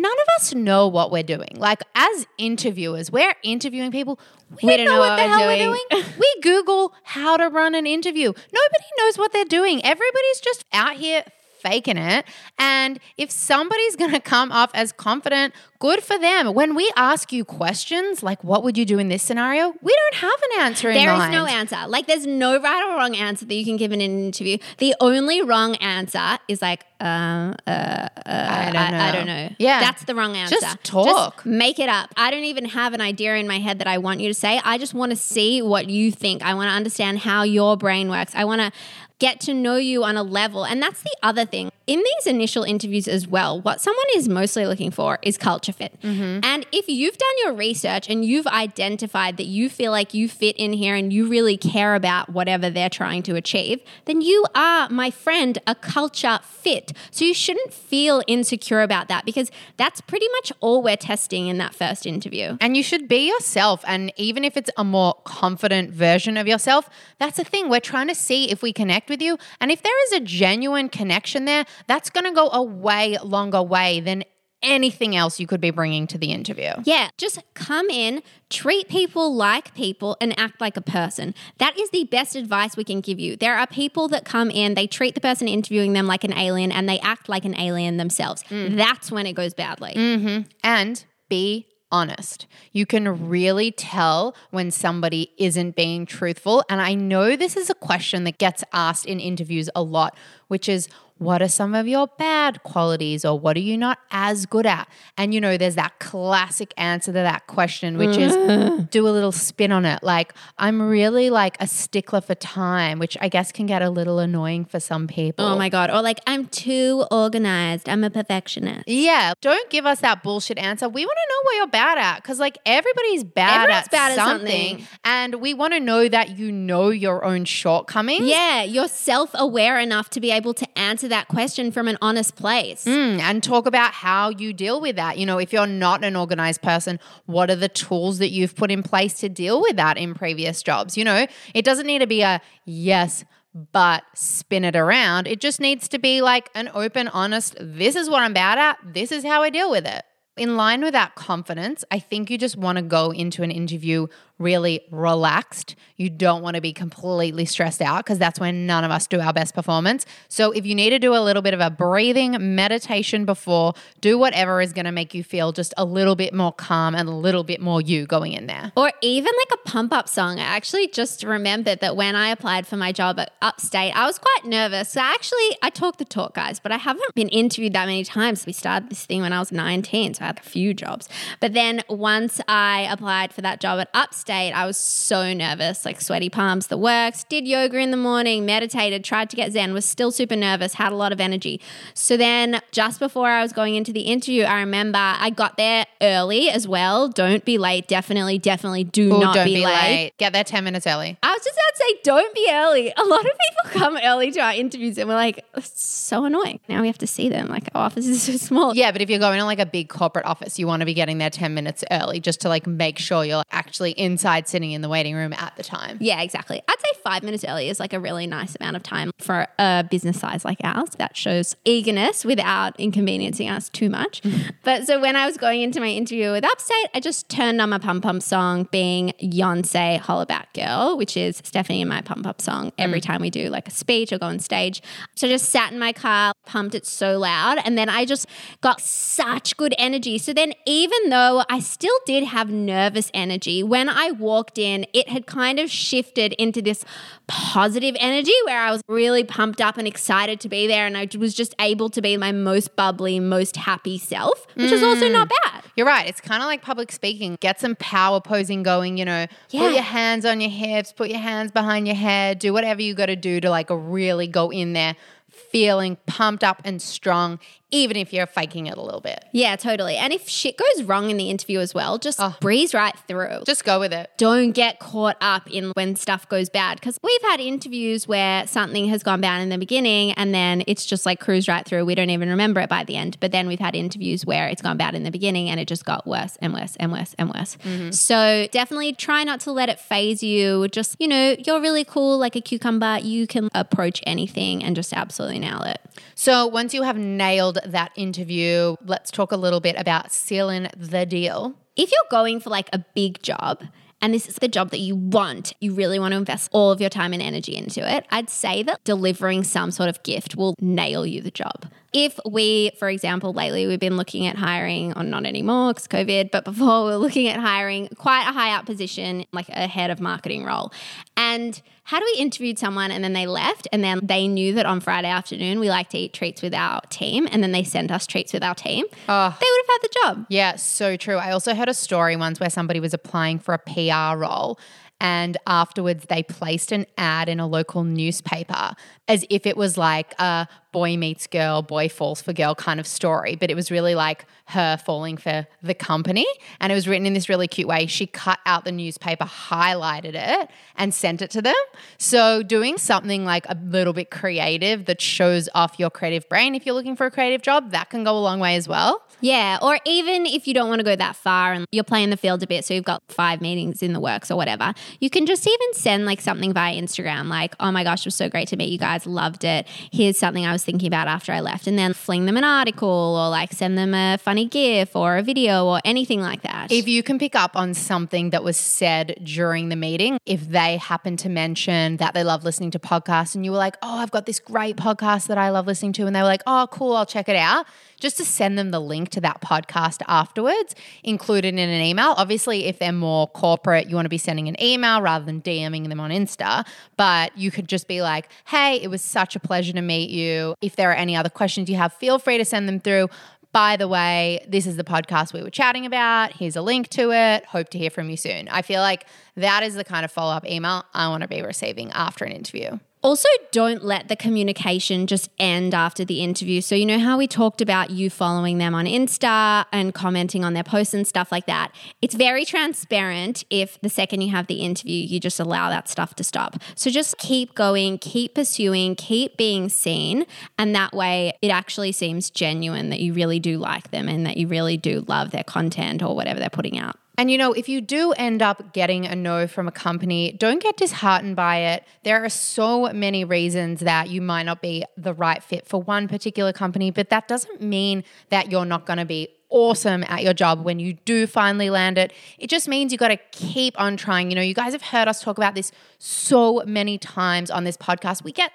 none 0.00 0.12
of 0.12 0.28
us 0.36 0.54
know 0.54 0.88
what 0.88 1.10
we're 1.10 1.22
doing. 1.22 1.50
Like 1.56 1.82
as 1.94 2.26
interviewers, 2.38 3.10
we're 3.10 3.34
interviewing 3.42 3.90
people. 3.90 4.18
We, 4.62 4.76
don't 4.76 4.86
know, 4.86 5.00
what, 5.00 5.16
the 5.16 5.22
we're 5.22 5.28
hell 5.28 5.46
we're 5.46 5.58
doing. 5.58 5.80
doing. 5.90 6.04
we 6.18 6.36
Google 6.42 6.94
how 7.02 7.36
to 7.36 7.48
run 7.48 7.74
an 7.74 7.86
interview. 7.86 8.28
Nobody 8.28 8.84
knows 8.98 9.18
what 9.18 9.32
they're 9.32 9.44
doing. 9.44 9.84
Everybody's 9.84 10.40
just 10.40 10.64
out 10.72 10.96
here 10.96 11.24
faking 11.66 11.96
it. 11.96 12.24
And 12.58 12.98
if 13.16 13.30
somebody's 13.30 13.96
going 14.00 14.12
to 14.12 14.20
come 14.20 14.52
off 14.52 14.70
as 14.74 14.92
confident, 14.92 15.54
good 15.78 16.02
for 16.02 16.18
them. 16.18 16.54
When 16.54 16.74
we 16.74 16.90
ask 16.96 17.32
you 17.32 17.44
questions 17.44 18.22
like, 18.22 18.42
what 18.44 18.62
would 18.62 18.78
you 18.78 18.84
do 18.84 18.98
in 18.98 19.08
this 19.08 19.22
scenario? 19.22 19.74
We 19.82 19.94
don't 19.94 20.14
have 20.14 20.42
an 20.42 20.60
answer 20.60 20.88
in 20.90 20.94
There 20.94 21.12
is 21.12 21.18
mind. 21.18 21.32
no 21.32 21.46
answer. 21.46 21.76
Like, 21.88 22.06
there's 22.06 22.26
no 22.26 22.60
right 22.60 22.82
or 22.84 22.96
wrong 22.96 23.16
answer 23.16 23.44
that 23.44 23.54
you 23.54 23.64
can 23.64 23.76
give 23.76 23.92
in 23.92 24.00
an 24.00 24.24
interview. 24.26 24.58
The 24.78 24.94
only 25.00 25.42
wrong 25.42 25.76
answer 25.76 26.38
is 26.48 26.62
like, 26.62 26.84
um, 26.98 27.54
uh, 27.66 28.08
I 28.24 28.70
don't 28.72 28.92
know. 28.92 28.98
I, 28.98 29.12
don't 29.12 29.26
know. 29.26 29.50
Yeah. 29.58 29.80
That's 29.80 30.04
the 30.04 30.14
wrong 30.14 30.34
answer. 30.34 30.56
Just 30.58 30.82
talk. 30.82 31.44
make 31.44 31.78
it 31.78 31.88
up. 31.88 32.12
I 32.16 32.30
don't 32.30 32.44
even 32.44 32.64
have 32.66 32.94
an 32.94 33.00
idea 33.00 33.34
in 33.36 33.46
my 33.46 33.58
head 33.58 33.78
that 33.80 33.86
I 33.86 33.98
want 33.98 34.20
you 34.20 34.28
to 34.28 34.34
say. 34.34 34.60
I 34.64 34.78
just 34.78 34.94
want 34.94 35.10
to 35.10 35.16
see 35.16 35.60
what 35.60 35.90
you 35.90 36.10
think. 36.10 36.42
I 36.42 36.54
want 36.54 36.68
to 36.68 36.74
understand 36.74 37.18
how 37.18 37.42
your 37.42 37.76
brain 37.76 38.08
works. 38.08 38.34
I 38.34 38.44
want 38.44 38.62
to 38.62 38.72
get 39.18 39.40
to 39.40 39.54
know 39.54 39.76
you 39.76 40.04
on 40.04 40.16
a 40.16 40.22
level. 40.22 40.64
And 40.64 40.82
that's 40.82 41.02
the 41.02 41.16
other 41.22 41.44
thing. 41.44 41.70
In 41.86 42.00
these 42.00 42.26
initial 42.26 42.64
interviews 42.64 43.06
as 43.06 43.28
well, 43.28 43.60
what 43.60 43.80
someone 43.80 44.06
is 44.16 44.28
mostly 44.28 44.66
looking 44.66 44.90
for 44.90 45.20
is 45.22 45.38
culture 45.38 45.72
fit. 45.72 45.96
Mm-hmm. 46.02 46.40
And 46.42 46.66
if 46.72 46.88
you've 46.88 47.16
done 47.16 47.28
your 47.44 47.52
research 47.52 48.10
and 48.10 48.24
you've 48.24 48.48
identified 48.48 49.36
that 49.36 49.46
you 49.46 49.68
feel 49.68 49.92
like 49.92 50.12
you 50.12 50.28
fit 50.28 50.56
in 50.56 50.72
here 50.72 50.96
and 50.96 51.12
you 51.12 51.28
really 51.28 51.56
care 51.56 51.94
about 51.94 52.30
whatever 52.30 52.70
they're 52.70 52.90
trying 52.90 53.22
to 53.24 53.36
achieve, 53.36 53.80
then 54.06 54.20
you 54.20 54.44
are, 54.56 54.88
my 54.88 55.12
friend, 55.12 55.58
a 55.64 55.76
culture 55.76 56.40
fit. 56.42 56.92
So 57.12 57.24
you 57.24 57.34
shouldn't 57.34 57.72
feel 57.72 58.20
insecure 58.26 58.82
about 58.82 59.06
that 59.06 59.24
because 59.24 59.52
that's 59.76 60.00
pretty 60.00 60.26
much 60.32 60.52
all 60.58 60.82
we're 60.82 60.96
testing 60.96 61.46
in 61.46 61.58
that 61.58 61.72
first 61.72 62.04
interview. 62.04 62.56
And 62.60 62.76
you 62.76 62.82
should 62.82 63.06
be 63.06 63.28
yourself. 63.28 63.84
And 63.86 64.12
even 64.16 64.44
if 64.44 64.56
it's 64.56 64.70
a 64.76 64.82
more 64.82 65.14
confident 65.22 65.92
version 65.92 66.36
of 66.36 66.48
yourself, 66.48 66.90
that's 67.20 67.36
the 67.36 67.44
thing. 67.44 67.68
We're 67.68 67.78
trying 67.78 68.08
to 68.08 68.14
see 68.16 68.50
if 68.50 68.60
we 68.60 68.72
connect 68.72 69.08
with 69.08 69.22
you. 69.22 69.38
And 69.60 69.70
if 69.70 69.82
there 69.84 70.04
is 70.06 70.12
a 70.14 70.20
genuine 70.20 70.88
connection 70.88 71.44
there, 71.44 71.64
that's 71.86 72.10
going 72.10 72.24
to 72.24 72.32
go 72.32 72.50
a 72.50 72.62
way 72.62 73.18
longer 73.22 73.62
way 73.62 74.00
than 74.00 74.24
anything 74.62 75.14
else 75.14 75.38
you 75.38 75.46
could 75.46 75.60
be 75.60 75.70
bringing 75.70 76.06
to 76.08 76.18
the 76.18 76.32
interview. 76.32 76.70
Yeah, 76.84 77.10
just 77.18 77.38
come 77.54 77.88
in, 77.90 78.22
treat 78.48 78.88
people 78.88 79.34
like 79.34 79.74
people, 79.74 80.16
and 80.20 80.36
act 80.38 80.60
like 80.60 80.76
a 80.76 80.80
person. 80.80 81.34
That 81.58 81.78
is 81.78 81.90
the 81.90 82.04
best 82.04 82.34
advice 82.34 82.76
we 82.76 82.82
can 82.82 83.00
give 83.00 83.20
you. 83.20 83.36
There 83.36 83.56
are 83.56 83.66
people 83.66 84.08
that 84.08 84.24
come 84.24 84.50
in, 84.50 84.74
they 84.74 84.86
treat 84.86 85.14
the 85.14 85.20
person 85.20 85.46
interviewing 85.46 85.92
them 85.92 86.06
like 86.06 86.24
an 86.24 86.32
alien, 86.32 86.72
and 86.72 86.88
they 86.88 86.98
act 87.00 87.28
like 87.28 87.44
an 87.44 87.58
alien 87.58 87.98
themselves. 87.98 88.42
Mm. 88.44 88.76
That's 88.76 89.12
when 89.12 89.26
it 89.26 89.34
goes 89.34 89.54
badly. 89.54 89.92
Mm-hmm. 89.94 90.48
And 90.64 91.04
be 91.28 91.66
honest. 91.92 92.46
You 92.72 92.84
can 92.86 93.28
really 93.28 93.70
tell 93.70 94.34
when 94.50 94.70
somebody 94.70 95.32
isn't 95.38 95.76
being 95.76 96.04
truthful. 96.04 96.64
And 96.68 96.80
I 96.80 96.94
know 96.94 97.36
this 97.36 97.56
is 97.56 97.70
a 97.70 97.74
question 97.74 98.24
that 98.24 98.38
gets 98.38 98.64
asked 98.72 99.06
in 99.06 99.20
interviews 99.20 99.70
a 99.74 99.82
lot, 99.82 100.16
which 100.48 100.68
is, 100.68 100.88
what 101.18 101.40
are 101.40 101.48
some 101.48 101.74
of 101.74 101.88
your 101.88 102.08
bad 102.18 102.62
qualities 102.62 103.24
or 103.24 103.38
what 103.38 103.56
are 103.56 103.60
you 103.60 103.78
not 103.78 103.98
as 104.10 104.44
good 104.46 104.66
at? 104.66 104.88
And 105.16 105.32
you 105.32 105.40
know, 105.40 105.56
there's 105.56 105.76
that 105.76 105.98
classic 105.98 106.74
answer 106.76 107.12
to 107.12 107.18
that 107.18 107.46
question, 107.46 107.96
which 107.96 108.16
is 108.18 108.36
mm. 108.36 108.90
do 108.90 109.08
a 109.08 109.10
little 109.10 109.32
spin 109.32 109.72
on 109.72 109.84
it. 109.84 110.02
Like, 110.02 110.34
I'm 110.58 110.80
really 110.82 111.30
like 111.30 111.56
a 111.58 111.66
stickler 111.66 112.20
for 112.20 112.34
time, 112.34 112.98
which 112.98 113.16
I 113.20 113.28
guess 113.28 113.50
can 113.50 113.66
get 113.66 113.82
a 113.82 113.88
little 113.88 114.18
annoying 114.18 114.66
for 114.66 114.78
some 114.78 115.06
people. 115.06 115.44
Oh 115.44 115.56
my 115.56 115.68
God. 115.68 115.90
Or 115.90 116.02
like, 116.02 116.20
I'm 116.26 116.46
too 116.46 117.06
organized. 117.10 117.88
I'm 117.88 118.04
a 118.04 118.10
perfectionist. 118.10 118.84
Yeah, 118.86 119.32
don't 119.40 119.70
give 119.70 119.86
us 119.86 120.00
that 120.00 120.22
bullshit 120.22 120.58
answer. 120.58 120.88
We 120.88 121.06
want 121.06 121.16
to 121.16 121.32
know 121.32 121.40
what 121.42 121.56
you're 121.56 121.66
bad 121.68 121.98
at 121.98 122.22
because, 122.22 122.38
like, 122.38 122.58
everybody's 122.66 123.24
bad, 123.24 123.62
Everyone's 123.62 123.86
at, 123.86 123.90
bad 123.90 124.12
at 124.12 124.16
something, 124.16 124.78
something. 124.78 124.86
and 125.04 125.34
we 125.36 125.54
want 125.54 125.72
to 125.72 125.80
know 125.80 126.08
that 126.08 126.36
you 126.36 126.52
know 126.52 126.90
your 126.90 127.24
own 127.24 127.44
shortcomings. 127.44 128.26
Yeah, 128.26 128.62
you're 128.62 128.88
self 128.88 129.30
aware 129.34 129.78
enough 129.78 130.10
to 130.10 130.20
be 130.20 130.30
able 130.30 130.54
to 130.54 130.78
answer 130.78 131.05
that 131.08 131.28
question 131.28 131.70
from 131.70 131.88
an 131.88 131.98
honest 132.00 132.36
place. 132.36 132.84
Mm, 132.84 133.20
and 133.20 133.42
talk 133.42 133.66
about 133.66 133.92
how 133.92 134.30
you 134.30 134.52
deal 134.52 134.80
with 134.80 134.96
that. 134.96 135.18
You 135.18 135.26
know, 135.26 135.38
if 135.38 135.52
you're 135.52 135.66
not 135.66 136.04
an 136.04 136.16
organized 136.16 136.62
person, 136.62 136.98
what 137.26 137.50
are 137.50 137.56
the 137.56 137.68
tools 137.68 138.18
that 138.18 138.30
you've 138.30 138.54
put 138.54 138.70
in 138.70 138.82
place 138.82 139.14
to 139.20 139.28
deal 139.28 139.60
with 139.60 139.76
that 139.76 139.96
in 139.96 140.14
previous 140.14 140.62
jobs? 140.62 140.96
You 140.96 141.04
know, 141.04 141.26
it 141.54 141.64
doesn't 141.64 141.86
need 141.86 142.00
to 142.00 142.06
be 142.06 142.22
a 142.22 142.40
yes, 142.64 143.24
but 143.72 144.04
spin 144.14 144.64
it 144.64 144.76
around. 144.76 145.26
It 145.26 145.40
just 145.40 145.60
needs 145.60 145.88
to 145.88 145.98
be 145.98 146.20
like 146.20 146.50
an 146.54 146.70
open, 146.74 147.08
honest, 147.08 147.56
this 147.58 147.96
is 147.96 148.10
what 148.10 148.22
I'm 148.22 148.34
bad 148.34 148.58
at, 148.58 148.78
this 148.84 149.10
is 149.10 149.24
how 149.24 149.42
I 149.42 149.50
deal 149.50 149.70
with 149.70 149.86
it. 149.86 150.04
In 150.36 150.56
line 150.56 150.82
with 150.82 150.92
that 150.92 151.14
confidence, 151.14 151.82
I 151.90 151.98
think 151.98 152.30
you 152.30 152.36
just 152.36 152.58
want 152.58 152.76
to 152.76 152.82
go 152.82 153.10
into 153.10 153.42
an 153.42 153.50
interview 153.50 154.06
really 154.38 154.82
relaxed. 154.90 155.76
You 155.96 156.10
don't 156.10 156.42
want 156.42 156.56
to 156.56 156.60
be 156.60 156.72
completely 156.72 157.46
stressed 157.46 157.80
out 157.80 158.04
because 158.04 158.18
that's 158.18 158.38
when 158.38 158.66
none 158.66 158.84
of 158.84 158.90
us 158.90 159.06
do 159.06 159.18
our 159.20 159.32
best 159.32 159.54
performance. 159.54 160.04
So 160.28 160.52
if 160.52 160.66
you 160.66 160.74
need 160.74 160.90
to 160.90 160.98
do 160.98 161.14
a 161.14 161.22
little 161.22 161.42
bit 161.42 161.54
of 161.54 161.60
a 161.60 161.70
breathing 161.70 162.54
meditation 162.54 163.24
before, 163.24 163.72
do 164.00 164.18
whatever 164.18 164.60
is 164.60 164.72
going 164.72 164.84
to 164.84 164.92
make 164.92 165.14
you 165.14 165.24
feel 165.24 165.52
just 165.52 165.72
a 165.78 165.84
little 165.84 166.16
bit 166.16 166.34
more 166.34 166.52
calm 166.52 166.94
and 166.94 167.08
a 167.08 167.12
little 167.12 167.44
bit 167.44 167.60
more 167.60 167.80
you 167.80 168.06
going 168.06 168.32
in 168.32 168.46
there. 168.46 168.72
Or 168.76 168.92
even 169.00 169.32
like 169.38 169.58
a 169.58 169.68
pump 169.68 169.92
up 169.92 170.08
song. 170.08 170.38
I 170.38 170.42
actually 170.42 170.88
just 170.88 171.22
remembered 171.22 171.80
that 171.80 171.96
when 171.96 172.14
I 172.14 172.28
applied 172.28 172.66
for 172.66 172.76
my 172.76 172.92
job 172.92 173.18
at 173.18 173.32
Upstate, 173.40 173.96
I 173.96 174.06
was 174.06 174.18
quite 174.18 174.44
nervous. 174.44 174.90
So 174.90 175.00
actually, 175.00 175.56
I 175.62 175.70
talk 175.70 175.96
the 175.96 176.04
talk, 176.04 176.34
guys, 176.34 176.60
but 176.60 176.72
I 176.72 176.76
haven't 176.76 177.14
been 177.14 177.28
interviewed 177.28 177.72
that 177.72 177.86
many 177.86 178.04
times. 178.04 178.44
We 178.44 178.52
started 178.52 178.90
this 178.90 179.06
thing 179.06 179.22
when 179.22 179.32
I 179.32 179.38
was 179.38 179.50
19, 179.50 180.14
so 180.14 180.24
I 180.24 180.26
had 180.26 180.38
a 180.38 180.42
few 180.42 180.74
jobs. 180.74 181.08
But 181.40 181.54
then 181.54 181.82
once 181.88 182.40
I 182.48 182.86
applied 182.90 183.32
for 183.32 183.40
that 183.40 183.60
job 183.60 183.80
at 183.80 183.88
Upstate, 183.94 184.25
I 184.34 184.66
was 184.66 184.76
so 184.76 185.32
nervous, 185.32 185.84
like 185.84 186.00
sweaty 186.00 186.28
palms, 186.28 186.66
the 186.66 186.76
works. 186.76 187.24
Did 187.24 187.46
yoga 187.46 187.78
in 187.78 187.90
the 187.90 187.96
morning, 187.96 188.44
meditated, 188.44 189.04
tried 189.04 189.30
to 189.30 189.36
get 189.36 189.52
Zen, 189.52 189.72
was 189.72 189.84
still 189.84 190.10
super 190.10 190.36
nervous, 190.36 190.74
had 190.74 190.92
a 190.92 190.96
lot 190.96 191.12
of 191.12 191.20
energy. 191.20 191.60
So 191.94 192.16
then 192.16 192.60
just 192.72 192.98
before 192.98 193.28
I 193.28 193.42
was 193.42 193.52
going 193.52 193.74
into 193.74 193.92
the 193.92 194.02
interview, 194.02 194.44
I 194.44 194.60
remember 194.60 194.98
I 194.98 195.30
got 195.30 195.56
there 195.56 195.86
early 196.00 196.50
as 196.50 196.66
well. 196.66 197.08
Don't 197.08 197.44
be 197.44 197.58
late. 197.58 197.88
Definitely, 197.88 198.38
definitely 198.38 198.84
do 198.84 199.14
Ooh, 199.14 199.20
not 199.20 199.34
don't 199.34 199.44
be, 199.44 199.56
be 199.56 199.64
late. 199.64 199.74
late. 199.74 200.12
Get 200.18 200.32
there 200.32 200.44
10 200.44 200.64
minutes 200.64 200.86
early. 200.86 201.16
I 201.22 201.32
was 201.32 201.44
just 201.44 201.56
about 201.56 201.76
to 201.76 201.84
say, 201.94 202.00
don't 202.04 202.34
be 202.34 202.48
early. 202.50 202.92
A 202.96 203.04
lot 203.04 203.20
of 203.20 203.32
people 203.32 203.80
come 203.80 203.98
early 204.02 204.30
to 204.32 204.40
our 204.40 204.52
interviews 204.54 204.98
and 204.98 205.08
we're 205.08 205.14
like, 205.14 205.44
it's 205.56 205.86
so 205.86 206.24
annoying. 206.24 206.60
Now 206.68 206.80
we 206.80 206.86
have 206.86 206.98
to 206.98 207.06
see 207.06 207.28
them. 207.28 207.48
Like, 207.48 207.68
our 207.74 207.84
office 207.86 208.06
is 208.06 208.22
so 208.22 208.32
small. 208.36 208.74
Yeah, 208.74 208.92
but 208.92 209.02
if 209.02 209.10
you're 209.10 209.18
going 209.18 209.38
to 209.38 209.44
like 209.44 209.58
a 209.58 209.66
big 209.66 209.88
corporate 209.88 210.26
office, 210.26 210.58
you 210.58 210.66
want 210.66 210.80
to 210.80 210.86
be 210.86 210.94
getting 210.94 211.18
there 211.18 211.30
10 211.30 211.54
minutes 211.54 211.84
early 211.90 212.20
just 212.20 212.40
to 212.42 212.48
like 212.48 212.66
make 212.66 212.98
sure 212.98 213.24
you're 213.24 213.42
actually 213.50 213.92
inside 214.16 214.48
sitting 214.48 214.72
in 214.72 214.80
the 214.80 214.88
waiting 214.88 215.14
room 215.14 215.34
at 215.34 215.54
the 215.58 215.62
time. 215.62 215.98
Yeah, 216.00 216.22
exactly. 216.22 216.62
I'd 216.66 216.80
say 216.80 216.98
five 217.04 217.22
minutes 217.22 217.44
early 217.46 217.68
is 217.68 217.78
like 217.78 217.92
a 217.92 218.00
really 218.00 218.26
nice 218.26 218.56
amount 218.58 218.76
of 218.76 218.82
time 218.82 219.10
for 219.18 219.46
a 219.58 219.84
business 219.90 220.18
size 220.18 220.42
like 220.42 220.56
ours. 220.64 220.88
That 220.96 221.18
shows 221.18 221.54
eagerness 221.66 222.24
without 222.24 222.80
inconveniencing 222.80 223.46
us 223.50 223.68
too 223.68 223.90
much. 223.90 224.22
but 224.64 224.86
so 224.86 224.98
when 224.98 225.16
I 225.16 225.26
was 225.26 225.36
going 225.36 225.60
into 225.60 225.80
my 225.80 225.88
interview 225.88 226.32
with 226.32 226.46
Upstate, 226.46 226.88
I 226.94 227.00
just 227.00 227.28
turned 227.28 227.60
on 227.60 227.68
my 227.68 227.76
pump 227.76 228.04
pump 228.04 228.22
song, 228.22 228.66
being 228.72 229.12
Beyonce 229.22 230.00
Hollaback 230.00 230.54
Girl, 230.54 230.96
which 230.96 231.14
is 231.14 231.42
Stephanie 231.44 231.82
and 231.82 231.90
my 231.90 232.00
pump 232.00 232.26
up 232.26 232.40
song 232.40 232.72
every 232.78 233.00
mm. 233.00 233.04
time 233.04 233.20
we 233.20 233.28
do 233.28 233.50
like 233.50 233.68
a 233.68 233.70
speech 233.70 234.14
or 234.14 234.18
go 234.18 234.26
on 234.28 234.38
stage. 234.38 234.80
So 235.14 235.26
I 235.26 235.30
just 235.30 235.50
sat 235.50 235.72
in 235.72 235.78
my 235.78 235.92
car, 235.92 236.32
pumped 236.46 236.74
it 236.74 236.86
so 236.86 237.18
loud, 237.18 237.58
and 237.66 237.76
then 237.76 237.90
I 237.90 238.06
just 238.06 238.26
got 238.62 238.80
such 238.80 239.58
good 239.58 239.74
energy. 239.76 240.16
So 240.16 240.32
then, 240.32 240.54
even 240.64 241.10
though 241.10 241.44
I 241.50 241.60
still 241.60 241.98
did 242.06 242.24
have 242.24 242.50
nervous 242.50 243.10
energy, 243.12 243.62
when 243.62 243.90
I 243.90 244.05
walked 244.12 244.58
in, 244.58 244.86
it 244.92 245.08
had 245.08 245.26
kind 245.26 245.58
of 245.58 245.70
shifted 245.70 246.32
into 246.34 246.62
this 246.62 246.84
positive 247.26 247.96
energy 247.98 248.32
where 248.44 248.60
I 248.60 248.70
was 248.70 248.82
really 248.88 249.24
pumped 249.24 249.60
up 249.60 249.78
and 249.78 249.86
excited 249.86 250.40
to 250.40 250.48
be 250.48 250.66
there. 250.66 250.86
And 250.86 250.96
I 250.96 251.08
was 251.18 251.34
just 251.34 251.54
able 251.58 251.90
to 251.90 252.02
be 252.02 252.16
my 252.16 252.32
most 252.32 252.76
bubbly, 252.76 253.20
most 253.20 253.56
happy 253.56 253.98
self, 253.98 254.46
which 254.54 254.72
is 254.72 254.82
also 254.82 255.08
not 255.08 255.28
mm. 255.28 255.36
bad. 255.44 255.64
You're 255.76 255.86
right. 255.86 256.08
It's 256.08 256.20
kind 256.20 256.42
of 256.42 256.46
like 256.46 256.62
public 256.62 256.92
speaking. 256.92 257.36
Get 257.40 257.60
some 257.60 257.76
power 257.76 258.20
posing 258.20 258.62
going, 258.62 258.96
you 258.96 259.04
know, 259.04 259.26
Yeah. 259.50 259.60
put 259.60 259.72
your 259.72 259.82
hands 259.82 260.24
on 260.24 260.40
your 260.40 260.50
hips, 260.50 260.92
put 260.92 261.10
your 261.10 261.18
hands 261.20 261.52
behind 261.52 261.86
your 261.86 261.96
head, 261.96 262.38
do 262.38 262.52
whatever 262.52 262.82
you 262.82 262.94
got 262.94 263.06
to 263.06 263.16
do 263.16 263.40
to 263.40 263.50
like 263.50 263.68
really 263.70 264.26
go 264.26 264.50
in 264.50 264.72
there 264.72 264.96
feeling 265.36 265.96
pumped 266.06 266.42
up 266.42 266.62
and 266.64 266.80
strong, 266.80 267.38
even 267.72 267.96
if 267.96 268.12
you're 268.12 268.26
faking 268.26 268.66
it 268.66 268.76
a 268.76 268.80
little 268.80 269.00
bit. 269.00 269.24
Yeah, 269.32 269.56
totally. 269.56 269.96
And 269.96 270.12
if 270.12 270.28
shit 270.28 270.56
goes 270.56 270.84
wrong 270.84 271.10
in 271.10 271.16
the 271.16 271.30
interview 271.30 271.58
as 271.58 271.74
well, 271.74 271.98
just 271.98 272.20
oh. 272.20 272.36
breeze 272.40 272.72
right 272.72 272.96
through. 273.08 273.42
Just 273.44 273.64
go 273.64 273.80
with 273.80 273.92
it. 273.92 274.10
don't 274.18 274.52
get 274.52 274.78
caught 274.78 275.16
up 275.20 275.50
in 275.50 275.72
when 275.72 275.96
stuff 275.96 276.28
goes 276.28 276.48
bad. 276.48 276.78
Because 276.78 276.98
we've 277.02 277.22
had 277.22 277.40
interviews 277.40 278.06
where 278.06 278.46
something 278.46 278.86
has 278.88 279.02
gone 279.02 279.20
bad 279.20 279.42
in 279.42 279.48
the 279.48 279.58
beginning 279.58 280.12
and 280.12 280.32
then 280.32 280.62
it's 280.68 280.86
just 280.86 281.04
like 281.06 281.18
cruise 281.18 281.48
right 281.48 281.66
through. 281.66 281.84
We 281.84 281.96
don't 281.96 282.10
even 282.10 282.28
remember 282.28 282.60
it 282.60 282.68
by 282.68 282.84
the 282.84 282.96
end. 282.96 283.18
But 283.18 283.32
then 283.32 283.48
we've 283.48 283.58
had 283.58 283.74
interviews 283.74 284.24
where 284.24 284.46
it's 284.46 284.62
gone 284.62 284.76
bad 284.76 284.94
in 284.94 285.02
the 285.02 285.10
beginning 285.10 285.50
and 285.50 285.58
it 285.58 285.66
just 285.66 285.84
got 285.84 286.06
worse 286.06 286.36
and 286.40 286.52
worse 286.52 286.76
and 286.76 286.92
worse 286.92 287.14
and 287.18 287.32
worse. 287.34 287.56
Mm-hmm. 287.64 287.90
So 287.90 288.46
definitely 288.52 288.92
try 288.92 289.24
not 289.24 289.40
to 289.40 289.52
let 289.52 289.68
it 289.68 289.80
phase 289.80 290.22
you. 290.22 290.68
Just, 290.68 290.96
you 291.00 291.08
know, 291.08 291.34
you're 291.44 291.60
really 291.60 291.84
cool 291.84 292.16
like 292.16 292.36
a 292.36 292.40
cucumber. 292.40 292.98
You 293.02 293.26
can 293.26 293.48
approach 293.54 294.02
anything 294.06 294.62
and 294.62 294.76
just 294.76 294.92
absolutely 294.92 295.40
nail 295.40 295.62
it. 295.62 295.80
So 296.14 296.46
once 296.46 296.74
you 296.74 296.82
have 296.82 296.96
nailed 296.96 297.58
that 297.64 297.92
interview, 297.96 298.76
let's 298.84 299.10
talk 299.10 299.32
a 299.32 299.36
little 299.36 299.60
bit 299.60 299.76
about 299.78 300.12
sealing 300.12 300.68
the 300.76 301.06
deal. 301.06 301.54
if 301.76 301.92
you're 301.92 302.10
going 302.10 302.40
for 302.40 302.50
like 302.50 302.68
a 302.72 302.84
big 302.94 303.22
job 303.22 303.62
and 304.02 304.12
this 304.12 304.28
is 304.28 304.36
the 304.36 304.48
job 304.48 304.70
that 304.70 304.80
you 304.80 304.94
want, 304.94 305.54
you 305.60 305.72
really 305.72 305.98
want 305.98 306.12
to 306.12 306.18
invest 306.18 306.50
all 306.52 306.70
of 306.70 306.80
your 306.80 306.90
time 306.90 307.14
and 307.14 307.22
energy 307.22 307.56
into 307.56 307.80
it, 307.80 308.04
I'd 308.10 308.28
say 308.28 308.62
that 308.62 308.84
delivering 308.84 309.42
some 309.42 309.70
sort 309.70 309.88
of 309.88 310.02
gift 310.02 310.36
will 310.36 310.54
nail 310.60 311.06
you 311.06 311.22
the 311.22 311.30
job. 311.30 311.66
If 311.94 312.18
we, 312.30 312.72
for 312.78 312.90
example, 312.90 313.32
lately 313.32 313.66
we've 313.66 313.80
been 313.80 313.96
looking 313.96 314.26
at 314.26 314.36
hiring, 314.36 314.92
or 314.98 315.02
not 315.02 315.24
anymore 315.24 315.72
because 315.72 315.88
COVID, 315.88 316.30
but 316.30 316.44
before 316.44 316.84
we 316.84 316.90
were 316.90 316.98
looking 316.98 317.28
at 317.28 317.40
hiring 317.40 317.88
quite 317.96 318.28
a 318.28 318.32
high 318.32 318.54
up 318.54 318.66
position, 318.66 319.24
like 319.32 319.48
a 319.48 319.66
head 319.66 319.90
of 319.90 319.98
marketing 319.98 320.44
role. 320.44 320.72
And 321.16 321.60
how 321.86 321.98
do 322.00 322.06
we 322.14 322.20
interviewed 322.20 322.58
someone 322.58 322.90
and 322.90 323.02
then 323.02 323.12
they 323.12 323.26
left 323.26 323.66
and 323.72 323.82
then 323.82 324.00
they 324.02 324.26
knew 324.28 324.52
that 324.54 324.66
on 324.66 324.80
Friday 324.80 325.08
afternoon 325.08 325.60
we 325.60 325.68
like 325.70 325.88
to 325.90 325.98
eat 325.98 326.12
treats 326.12 326.42
with 326.42 326.52
our 326.52 326.80
team 326.90 327.28
and 327.30 327.42
then 327.42 327.52
they 327.52 327.62
sent 327.64 327.90
us 327.90 328.06
treats 328.06 328.32
with 328.32 328.42
our 328.42 328.54
team, 328.54 328.84
Oh. 329.08 329.36
they 329.40 329.46
would 329.46 329.62
have 329.66 329.68
had 329.68 329.82
the 329.82 329.94
job. 330.02 330.26
Yeah, 330.28 330.56
so 330.56 330.96
true. 330.96 331.16
I 331.16 331.30
also 331.30 331.54
heard 331.54 331.68
a 331.68 331.74
story 331.74 332.16
once 332.16 332.40
where 332.40 332.50
somebody 332.50 332.80
was 332.80 332.92
applying 332.92 333.38
for 333.38 333.54
a 333.54 333.58
PR 333.58 334.18
role 334.18 334.58
and 335.00 335.36
afterwards 335.46 336.06
they 336.08 336.22
placed 336.22 336.72
an 336.72 336.86
ad 336.98 337.28
in 337.28 337.38
a 337.38 337.46
local 337.46 337.84
newspaper 337.84 338.72
as 339.08 339.24
if 339.30 339.46
it 339.46 339.56
was 339.56 339.76
like 339.76 340.14
a 340.18 340.48
boy 340.76 340.94
meets 340.94 341.26
girl, 341.26 341.62
boy 341.62 341.88
falls 341.88 342.20
for 342.20 342.34
girl 342.34 342.54
kind 342.54 342.78
of 342.78 342.86
story, 342.86 343.34
but 343.34 343.50
it 343.50 343.54
was 343.54 343.70
really 343.70 343.94
like 343.94 344.26
her 344.48 344.76
falling 344.76 345.16
for 345.16 345.46
the 345.62 345.72
company 345.72 346.26
and 346.60 346.70
it 346.70 346.74
was 346.74 346.86
written 346.86 347.06
in 347.06 347.14
this 347.14 347.30
really 347.30 347.48
cute 347.48 347.66
way. 347.66 347.86
She 347.86 348.06
cut 348.06 348.38
out 348.44 348.66
the 348.66 348.72
newspaper, 348.72 349.24
highlighted 349.24 350.14
it 350.14 350.50
and 350.76 350.92
sent 350.92 351.22
it 351.22 351.30
to 351.30 351.40
them. 351.40 351.54
So 351.96 352.42
doing 352.42 352.76
something 352.76 353.24
like 353.24 353.46
a 353.48 353.56
little 353.64 353.94
bit 353.94 354.10
creative 354.10 354.84
that 354.84 355.00
shows 355.00 355.48
off 355.54 355.78
your 355.78 355.88
creative 355.88 356.28
brain 356.28 356.54
if 356.54 356.66
you're 356.66 356.74
looking 356.74 356.94
for 356.94 357.06
a 357.06 357.10
creative 357.10 357.40
job, 357.40 357.70
that 357.70 357.88
can 357.88 358.04
go 358.04 358.10
a 358.10 358.20
long 358.20 358.38
way 358.38 358.54
as 358.54 358.68
well. 358.68 359.02
Yeah, 359.22 359.58
or 359.62 359.78
even 359.86 360.26
if 360.26 360.46
you 360.46 360.52
don't 360.52 360.68
want 360.68 360.80
to 360.80 360.84
go 360.84 360.94
that 360.94 361.16
far 361.16 361.54
and 361.54 361.64
you're 361.72 361.84
playing 361.84 362.10
the 362.10 362.18
field 362.18 362.42
a 362.42 362.46
bit, 362.46 362.66
so 362.66 362.74
you've 362.74 362.84
got 362.84 363.02
five 363.08 363.40
meetings 363.40 363.82
in 363.82 363.94
the 363.94 364.00
works 364.00 364.30
or 364.30 364.36
whatever, 364.36 364.74
you 365.00 365.08
can 365.08 365.24
just 365.24 365.46
even 365.46 365.72
send 365.72 366.04
like 366.04 366.20
something 366.20 366.52
via 366.52 366.74
Instagram, 366.74 367.28
like, 367.28 367.54
oh 367.60 367.72
my 367.72 367.82
gosh, 367.82 368.00
it 368.00 368.08
was 368.08 368.14
so 368.14 368.28
great 368.28 368.48
to 368.48 368.58
meet 368.58 368.68
you 368.68 368.78
guys, 368.78 369.06
loved 369.06 369.42
it. 369.42 369.66
Here's 369.90 370.18
something 370.18 370.44
I 370.44 370.52
was 370.52 370.65
thinking 370.66 370.88
about 370.88 371.08
after 371.08 371.32
I 371.32 371.40
left, 371.40 371.66
and 371.66 371.78
then 371.78 371.94
fling 371.94 372.26
them 372.26 372.36
an 372.36 372.44
article 372.44 372.88
or 372.88 373.30
like 373.30 373.52
send 373.52 373.78
them 373.78 373.94
a 373.94 374.18
funny 374.18 374.46
GIF 374.46 374.94
or 374.94 375.16
a 375.16 375.22
video 375.22 375.64
or 375.64 375.80
anything 375.84 376.20
like 376.20 376.42
that. 376.42 376.70
If 376.70 376.88
you 376.88 377.02
can 377.02 377.18
pick 377.18 377.34
up 377.34 377.56
on 377.56 377.72
something 377.72 378.30
that 378.30 378.44
was 378.44 378.56
said 378.56 379.16
during 379.22 379.70
the 379.70 379.76
meeting, 379.76 380.18
if 380.26 380.48
they 380.50 380.76
happen 380.76 381.16
to 381.18 381.28
mention 381.28 381.96
that 381.98 382.12
they 382.12 382.24
love 382.24 382.44
listening 382.44 382.72
to 382.72 382.78
podcasts 382.78 383.34
and 383.34 383.44
you 383.44 383.52
were 383.52 383.56
like, 383.56 383.76
oh, 383.80 383.98
I've 383.98 384.10
got 384.10 384.26
this 384.26 384.40
great 384.40 384.76
podcast 384.76 385.28
that 385.28 385.38
I 385.38 385.50
love 385.50 385.66
listening 385.66 385.92
to, 385.94 386.06
and 386.06 386.14
they 386.14 386.20
were 386.20 386.26
like, 386.26 386.42
oh, 386.46 386.68
cool, 386.70 386.96
I'll 386.96 387.06
check 387.06 387.28
it 387.28 387.36
out, 387.36 387.66
just 387.98 388.16
to 388.18 388.24
send 388.24 388.58
them 388.58 388.70
the 388.70 388.80
link 388.80 389.08
to 389.10 389.20
that 389.20 389.40
podcast 389.40 390.02
afterwards, 390.06 390.74
included 391.02 391.54
in 391.54 391.58
an 391.58 391.80
email. 391.80 392.14
Obviously, 392.16 392.64
if 392.66 392.78
they're 392.78 392.92
more 392.92 393.28
corporate, 393.28 393.88
you 393.88 393.94
want 393.94 394.06
to 394.06 394.10
be 394.10 394.18
sending 394.18 394.48
an 394.48 394.62
email 394.62 395.00
rather 395.02 395.24
than 395.24 395.40
DMing 395.42 395.88
them 395.88 396.00
on 396.00 396.10
Insta, 396.10 396.66
but 396.96 397.36
you 397.36 397.50
could 397.50 397.68
just 397.68 397.88
be 397.88 398.02
like, 398.02 398.28
hey, 398.46 398.76
it 398.76 398.88
was 398.88 399.02
such 399.02 399.36
a 399.36 399.40
pleasure 399.40 399.72
to 399.72 399.82
meet 399.82 400.10
you. 400.10 400.54
If 400.60 400.76
there 400.76 400.90
are 400.90 400.94
any 400.94 401.16
other 401.16 401.30
questions 401.30 401.68
you 401.68 401.76
have, 401.76 401.92
feel 401.92 402.18
free 402.18 402.38
to 402.38 402.44
send 402.44 402.68
them 402.68 402.80
through 402.80 403.08
by 403.56 403.78
the 403.78 403.88
way, 403.88 404.44
this 404.46 404.66
is 404.66 404.76
the 404.76 404.84
podcast 404.84 405.32
we 405.32 405.42
were 405.42 405.48
chatting 405.48 405.86
about. 405.86 406.34
Here's 406.34 406.56
a 406.56 406.60
link 406.60 406.88
to 406.90 407.10
it. 407.10 407.46
Hope 407.46 407.70
to 407.70 407.78
hear 407.78 407.88
from 407.88 408.10
you 408.10 408.16
soon. 408.18 408.48
I 408.48 408.60
feel 408.60 408.82
like 408.82 409.06
that 409.34 409.62
is 409.62 409.74
the 409.74 409.82
kind 409.82 410.04
of 410.04 410.12
follow 410.12 410.34
up 410.34 410.46
email 410.46 410.84
I 410.92 411.08
want 411.08 411.22
to 411.22 411.28
be 411.28 411.40
receiving 411.40 411.90
after 411.92 412.26
an 412.26 412.32
interview. 412.32 412.78
Also, 413.02 413.28
don't 413.52 413.84
let 413.84 414.08
the 414.08 414.16
communication 414.16 415.06
just 415.06 415.30
end 415.38 415.74
after 415.74 416.04
the 416.04 416.22
interview. 416.22 416.60
So, 416.60 416.74
you 416.74 416.86
know 416.86 416.98
how 416.98 417.18
we 417.18 417.28
talked 417.28 417.60
about 417.60 417.90
you 417.90 418.10
following 418.10 418.58
them 418.58 418.74
on 418.74 418.86
Insta 418.86 419.66
and 419.70 419.94
commenting 419.94 420.44
on 420.44 420.54
their 420.54 420.64
posts 420.64 420.94
and 420.94 421.06
stuff 421.06 421.30
like 421.30 421.46
that? 421.46 421.72
It's 422.00 422.14
very 422.14 422.44
transparent 422.44 423.44
if 423.50 423.80
the 423.80 423.90
second 423.90 424.22
you 424.22 424.30
have 424.30 424.46
the 424.46 424.56
interview, 424.56 424.96
you 424.96 425.20
just 425.20 425.38
allow 425.38 425.68
that 425.68 425.88
stuff 425.88 426.14
to 426.16 426.24
stop. 426.24 426.56
So, 426.74 426.90
just 426.90 427.18
keep 427.18 427.54
going, 427.54 427.98
keep 427.98 428.34
pursuing, 428.34 428.96
keep 428.96 429.36
being 429.36 429.68
seen. 429.68 430.26
And 430.58 430.74
that 430.74 430.92
way, 430.92 431.34
it 431.42 431.50
actually 431.50 431.92
seems 431.92 432.30
genuine 432.30 432.88
that 432.90 433.00
you 433.00 433.12
really 433.12 433.38
do 433.38 433.58
like 433.58 433.90
them 433.90 434.08
and 434.08 434.26
that 434.26 434.36
you 434.36 434.48
really 434.48 434.76
do 434.76 435.04
love 435.06 435.30
their 435.30 435.44
content 435.44 436.02
or 436.02 436.16
whatever 436.16 436.40
they're 436.40 436.50
putting 436.50 436.78
out. 436.78 436.96
And 437.18 437.30
you 437.30 437.38
know, 437.38 437.52
if 437.52 437.68
you 437.68 437.80
do 437.80 438.12
end 438.12 438.42
up 438.42 438.72
getting 438.72 439.06
a 439.06 439.16
no 439.16 439.46
from 439.46 439.68
a 439.68 439.72
company, 439.72 440.32
don't 440.32 440.62
get 440.62 440.76
disheartened 440.76 441.36
by 441.36 441.58
it. 441.58 441.84
There 442.02 442.22
are 442.24 442.28
so 442.28 442.92
many 442.92 443.24
reasons 443.24 443.80
that 443.80 444.10
you 444.10 444.20
might 444.20 444.42
not 444.42 444.60
be 444.60 444.84
the 444.96 445.14
right 445.14 445.42
fit 445.42 445.66
for 445.66 445.80
one 445.80 446.08
particular 446.08 446.52
company, 446.52 446.90
but 446.90 447.08
that 447.10 447.26
doesn't 447.26 447.62
mean 447.62 448.04
that 448.28 448.50
you're 448.50 448.66
not 448.66 448.84
going 448.84 448.98
to 448.98 449.06
be 449.06 449.28
awesome 449.48 450.04
at 450.08 450.22
your 450.22 450.34
job 450.34 450.64
when 450.64 450.78
you 450.78 450.94
do 451.04 451.26
finally 451.26 451.70
land 451.70 451.98
it. 451.98 452.12
It 452.38 452.50
just 452.50 452.68
means 452.68 452.92
you 452.92 452.98
got 452.98 453.08
to 453.08 453.16
keep 453.30 453.78
on 453.80 453.96
trying. 453.96 454.30
You 454.30 454.34
know, 454.34 454.42
you 454.42 454.54
guys 454.54 454.72
have 454.72 454.82
heard 454.82 455.08
us 455.08 455.22
talk 455.22 455.38
about 455.38 455.54
this 455.54 455.72
so 455.98 456.62
many 456.66 456.98
times 456.98 457.50
on 457.50 457.64
this 457.64 457.76
podcast. 457.76 458.24
We 458.24 458.32
get 458.32 458.52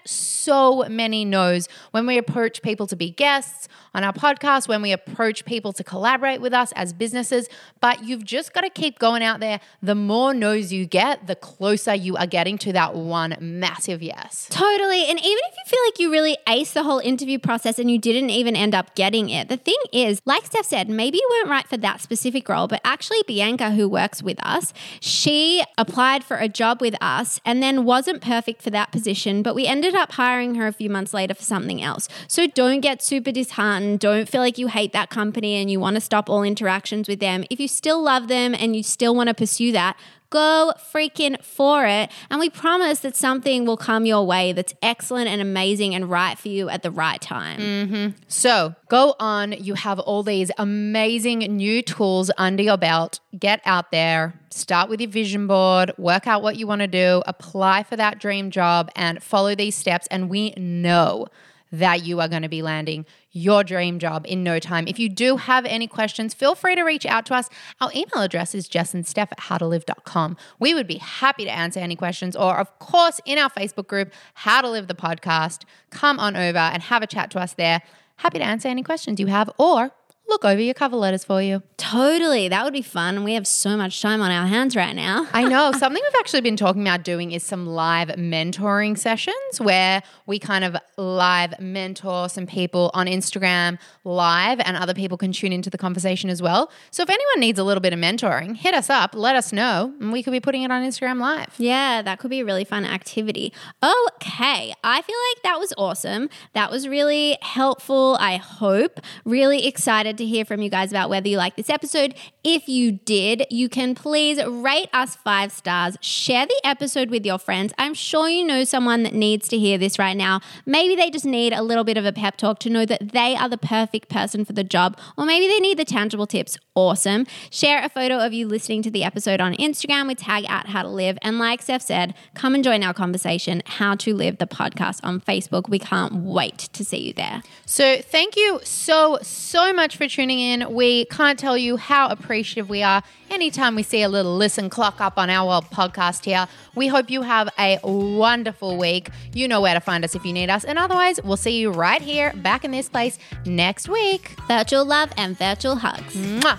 many 0.89 1.25
no's 1.25 1.67
when 1.91 2.05
we 2.05 2.17
approach 2.17 2.61
people 2.61 2.87
to 2.87 2.95
be 2.95 3.11
guests 3.11 3.67
on 3.93 4.03
our 4.03 4.13
podcast, 4.13 4.67
when 4.67 4.81
we 4.81 4.91
approach 4.91 5.43
people 5.45 5.73
to 5.73 5.83
collaborate 5.83 6.41
with 6.41 6.53
us 6.53 6.71
as 6.73 6.93
businesses. 6.93 7.49
But 7.79 8.03
you've 8.03 8.23
just 8.23 8.53
got 8.53 8.61
to 8.61 8.69
keep 8.69 8.99
going 8.99 9.23
out 9.23 9.39
there. 9.39 9.59
The 9.81 9.95
more 9.95 10.33
no's 10.33 10.71
you 10.71 10.85
get, 10.85 11.27
the 11.27 11.35
closer 11.35 11.93
you 11.93 12.15
are 12.15 12.27
getting 12.27 12.57
to 12.59 12.73
that 12.73 12.95
one 12.95 13.35
massive 13.39 14.01
yes. 14.01 14.47
Totally. 14.49 15.05
And 15.05 15.19
even 15.19 15.43
if 15.49 15.55
you 15.57 15.63
feel 15.67 15.79
like 15.85 15.99
you 15.99 16.11
really 16.11 16.37
aced 16.47 16.73
the 16.73 16.83
whole 16.83 16.99
interview 16.99 17.37
process 17.37 17.79
and 17.79 17.91
you 17.91 17.99
didn't 17.99 18.29
even 18.29 18.55
end 18.55 18.73
up 18.73 18.95
getting 18.95 19.29
it, 19.29 19.49
the 19.49 19.57
thing 19.57 19.77
is, 19.91 20.21
like 20.25 20.45
Steph 20.45 20.65
said, 20.65 20.89
maybe 20.89 21.17
you 21.17 21.29
weren't 21.31 21.49
right 21.49 21.67
for 21.67 21.77
that 21.77 22.01
specific 22.01 22.47
role, 22.47 22.67
but 22.67 22.81
actually, 22.83 23.23
Bianca, 23.27 23.71
who 23.71 23.89
works 23.89 24.23
with 24.23 24.39
us, 24.43 24.73
she 24.99 25.63
applied 25.77 26.23
for 26.23 26.37
a 26.37 26.47
job 26.47 26.81
with 26.81 26.95
us 27.01 27.39
and 27.45 27.61
then 27.61 27.83
wasn't 27.83 28.21
perfect 28.21 28.61
for 28.61 28.69
that 28.69 28.91
position, 28.91 29.43
but 29.43 29.55
we 29.55 29.67
ended 29.67 29.95
up 29.95 30.13
hiring 30.13 30.30
her 30.55 30.67
a 30.67 30.71
few 30.71 30.89
months 30.89 31.13
later 31.13 31.33
for 31.33 31.43
something 31.43 31.81
else. 31.81 32.07
So 32.27 32.47
don't 32.47 32.81
get 32.81 33.01
super 33.03 33.31
disheartened. 33.31 33.99
Don't 33.99 34.27
feel 34.27 34.41
like 34.41 34.57
you 34.57 34.67
hate 34.67 34.93
that 34.93 35.09
company 35.09 35.55
and 35.55 35.69
you 35.69 35.79
want 35.79 35.95
to 35.95 36.01
stop 36.01 36.29
all 36.29 36.43
interactions 36.43 37.07
with 37.07 37.19
them. 37.19 37.43
If 37.49 37.59
you 37.59 37.67
still 37.67 38.01
love 38.01 38.27
them 38.27 38.55
and 38.55 38.75
you 38.75 38.83
still 38.83 39.15
want 39.15 39.27
to 39.27 39.33
pursue 39.33 39.71
that, 39.73 39.97
Go 40.31 40.73
freaking 40.77 41.43
for 41.43 41.85
it. 41.85 42.09
And 42.29 42.39
we 42.39 42.49
promise 42.49 42.99
that 43.01 43.15
something 43.15 43.65
will 43.65 43.77
come 43.77 44.05
your 44.05 44.25
way 44.25 44.53
that's 44.53 44.73
excellent 44.81 45.27
and 45.27 45.41
amazing 45.41 45.93
and 45.93 46.09
right 46.09 46.37
for 46.39 46.47
you 46.47 46.69
at 46.69 46.83
the 46.83 46.89
right 46.89 47.21
time. 47.21 47.59
Mm-hmm. 47.59 48.07
So 48.27 48.73
go 48.87 49.15
on. 49.19 49.51
You 49.51 49.75
have 49.75 49.99
all 49.99 50.23
these 50.23 50.49
amazing 50.57 51.39
new 51.39 51.81
tools 51.81 52.31
under 52.37 52.63
your 52.63 52.77
belt. 52.77 53.19
Get 53.37 53.61
out 53.65 53.91
there, 53.91 54.39
start 54.49 54.89
with 54.89 55.01
your 55.01 55.09
vision 55.09 55.47
board, 55.47 55.91
work 55.97 56.27
out 56.27 56.41
what 56.41 56.55
you 56.55 56.65
want 56.65 56.79
to 56.79 56.87
do, 56.87 57.21
apply 57.27 57.83
for 57.83 57.97
that 57.97 58.19
dream 58.19 58.51
job, 58.51 58.89
and 58.95 59.21
follow 59.21 59.53
these 59.53 59.75
steps. 59.75 60.07
And 60.09 60.29
we 60.29 60.51
know 60.51 61.27
that 61.71 62.03
you 62.03 62.19
are 62.19 62.27
going 62.27 62.41
to 62.41 62.49
be 62.49 62.61
landing 62.61 63.05
your 63.31 63.63
dream 63.63 63.97
job 63.97 64.25
in 64.27 64.43
no 64.43 64.59
time. 64.59 64.87
If 64.87 64.99
you 64.99 65.09
do 65.09 65.37
have 65.37 65.65
any 65.65 65.87
questions, 65.87 66.33
feel 66.33 66.55
free 66.55 66.75
to 66.75 66.83
reach 66.83 67.05
out 67.05 67.25
to 67.27 67.35
us. 67.35 67.49
Our 67.79 67.89
email 67.95 68.21
address 68.21 68.53
is 68.53 68.67
jessandsteph 68.67 69.31
at 69.31 69.39
howtolive.com. 69.39 70.37
We 70.59 70.73
would 70.73 70.87
be 70.87 70.97
happy 70.97 71.45
to 71.45 71.51
answer 71.51 71.79
any 71.79 71.95
questions, 71.95 72.35
or 72.35 72.57
of 72.57 72.77
course, 72.79 73.21
in 73.25 73.37
our 73.37 73.49
Facebook 73.49 73.87
group, 73.87 74.11
How 74.33 74.61
to 74.61 74.69
Live 74.69 74.87
the 74.87 74.95
Podcast, 74.95 75.63
come 75.89 76.19
on 76.19 76.35
over 76.35 76.57
and 76.57 76.83
have 76.83 77.03
a 77.03 77.07
chat 77.07 77.31
to 77.31 77.39
us 77.39 77.53
there. 77.53 77.81
Happy 78.17 78.37
to 78.37 78.45
answer 78.45 78.67
any 78.67 78.83
questions 78.83 79.19
you 79.19 79.27
have, 79.27 79.49
or 79.57 79.91
look 80.31 80.45
over 80.45 80.61
your 80.61 80.73
cover 80.73 80.95
letters 80.95 81.23
for 81.23 81.41
you. 81.41 81.61
Totally. 81.77 82.47
That 82.47 82.63
would 82.63 82.73
be 82.73 82.81
fun. 82.81 83.23
We 83.23 83.33
have 83.33 83.45
so 83.45 83.75
much 83.75 84.01
time 84.01 84.21
on 84.21 84.31
our 84.31 84.47
hands 84.47 84.75
right 84.75 84.95
now. 84.95 85.27
I 85.33 85.43
know. 85.43 85.71
Something 85.77 86.01
we've 86.03 86.19
actually 86.19 86.41
been 86.41 86.55
talking 86.55 86.81
about 86.81 87.03
doing 87.03 87.33
is 87.33 87.43
some 87.43 87.67
live 87.67 88.07
mentoring 88.09 88.97
sessions 88.97 89.59
where 89.59 90.01
we 90.25 90.39
kind 90.39 90.63
of 90.63 90.77
live 90.97 91.59
mentor 91.59 92.29
some 92.29 92.47
people 92.47 92.91
on 92.93 93.07
Instagram 93.07 93.77
live 94.05 94.59
and 94.61 94.77
other 94.77 94.93
people 94.93 95.17
can 95.17 95.33
tune 95.33 95.51
into 95.51 95.69
the 95.69 95.77
conversation 95.77 96.29
as 96.29 96.41
well. 96.41 96.71
So 96.91 97.03
if 97.03 97.09
anyone 97.09 97.39
needs 97.39 97.59
a 97.59 97.63
little 97.63 97.81
bit 97.81 97.91
of 97.91 97.99
mentoring, 97.99 98.55
hit 98.55 98.73
us 98.73 98.89
up, 98.89 99.13
let 99.13 99.35
us 99.35 99.51
know, 99.51 99.93
and 99.99 100.13
we 100.13 100.23
could 100.23 100.31
be 100.31 100.39
putting 100.39 100.63
it 100.63 100.71
on 100.71 100.83
Instagram 100.83 101.19
live. 101.19 101.53
Yeah, 101.57 102.01
that 102.01 102.19
could 102.19 102.29
be 102.29 102.39
a 102.39 102.45
really 102.45 102.63
fun 102.63 102.85
activity. 102.85 103.51
Okay, 103.83 104.73
I 104.83 105.01
feel 105.01 105.17
like 105.33 105.43
that 105.43 105.59
was 105.59 105.73
awesome. 105.77 106.29
That 106.53 106.71
was 106.71 106.87
really 106.87 107.37
helpful, 107.41 108.17
I 108.19 108.37
hope. 108.37 109.01
Really 109.25 109.67
excited 109.67 110.17
to 110.21 110.27
hear 110.27 110.45
from 110.45 110.61
you 110.61 110.69
guys 110.69 110.91
about 110.91 111.09
whether 111.09 111.27
you 111.27 111.37
like 111.37 111.55
this 111.55 111.69
episode. 111.69 112.15
If 112.43 112.67
you 112.67 112.93
did, 112.93 113.45
you 113.51 113.69
can 113.69 113.93
please 113.93 114.43
rate 114.43 114.89
us 114.93 115.15
five 115.15 115.51
stars, 115.51 115.95
share 116.01 116.47
the 116.47 116.59
episode 116.63 117.11
with 117.11 117.23
your 117.23 117.37
friends. 117.37 117.71
I'm 117.77 117.93
sure 117.93 118.27
you 118.27 118.43
know 118.43 118.63
someone 118.63 119.03
that 119.03 119.13
needs 119.13 119.47
to 119.49 119.59
hear 119.59 119.77
this 119.77 119.99
right 119.99 120.17
now. 120.17 120.41
Maybe 120.65 120.95
they 120.95 121.11
just 121.11 121.23
need 121.23 121.53
a 121.53 121.61
little 121.61 121.83
bit 121.83 121.97
of 121.97 122.05
a 122.05 122.11
pep 122.11 122.37
talk 122.37 122.57
to 122.59 122.69
know 122.71 122.83
that 122.83 123.11
they 123.11 123.35
are 123.35 123.47
the 123.47 123.59
perfect 123.59 124.09
person 124.09 124.43
for 124.43 124.53
the 124.53 124.63
job, 124.63 124.97
or 125.19 125.25
maybe 125.25 125.45
they 125.45 125.59
need 125.59 125.77
the 125.77 125.85
tangible 125.85 126.25
tips. 126.25 126.57
Awesome. 126.73 127.27
Share 127.51 127.83
a 127.83 127.89
photo 127.89 128.17
of 128.17 128.33
you 128.33 128.47
listening 128.47 128.81
to 128.83 128.89
the 128.89 129.03
episode 129.03 129.39
on 129.39 129.53
Instagram 129.57 130.07
with 130.07 130.17
tag 130.17 130.45
at 130.49 130.65
how 130.65 130.81
to 130.81 130.89
live. 130.89 131.19
And 131.21 131.37
like 131.37 131.61
Steph 131.61 131.83
said, 131.83 132.15
come 132.33 132.55
and 132.55 132.63
join 132.63 132.81
our 132.81 132.93
conversation, 132.93 133.61
How 133.67 133.93
to 133.97 134.15
Live 134.15 134.39
the 134.39 134.47
podcast 134.47 135.01
on 135.03 135.21
Facebook. 135.21 135.69
We 135.69 135.77
can't 135.77 136.15
wait 136.23 136.57
to 136.57 136.83
see 136.83 137.05
you 137.05 137.13
there. 137.13 137.43
So 137.67 138.01
thank 138.01 138.35
you 138.35 138.61
so, 138.63 139.19
so 139.21 139.71
much 139.73 139.95
for 139.95 140.07
tuning 140.07 140.39
in. 140.39 140.73
We 140.73 141.05
can't 141.05 141.37
tell 141.37 141.55
you 141.55 141.77
how 141.77 142.07
appreciative 142.07 142.30
appreciative 142.31 142.69
we 142.69 142.81
are 142.81 143.03
anytime 143.29 143.75
we 143.75 143.83
see 143.83 144.01
a 144.03 144.07
little 144.07 144.37
listen 144.37 144.69
clock 144.69 145.01
up 145.01 145.17
on 145.17 145.29
our 145.29 145.61
podcast 145.63 146.23
here. 146.23 146.47
We 146.75 146.87
hope 146.87 147.09
you 147.09 147.23
have 147.23 147.49
a 147.59 147.77
wonderful 147.83 148.77
week. 148.77 149.09
You 149.33 149.49
know 149.49 149.59
where 149.59 149.73
to 149.73 149.81
find 149.81 150.05
us 150.05 150.15
if 150.15 150.23
you 150.23 150.31
need 150.31 150.49
us. 150.49 150.63
And 150.63 150.79
otherwise, 150.79 151.19
we'll 151.21 151.35
see 151.35 151.59
you 151.59 151.71
right 151.71 152.01
here 152.01 152.31
back 152.37 152.63
in 152.63 152.71
this 152.71 152.87
place 152.87 153.19
next 153.45 153.89
week. 153.89 154.37
Virtual 154.47 154.85
love 154.85 155.11
and 155.17 155.37
virtual 155.37 155.75
hugs. 155.75 156.15
Mwah. 156.15 156.57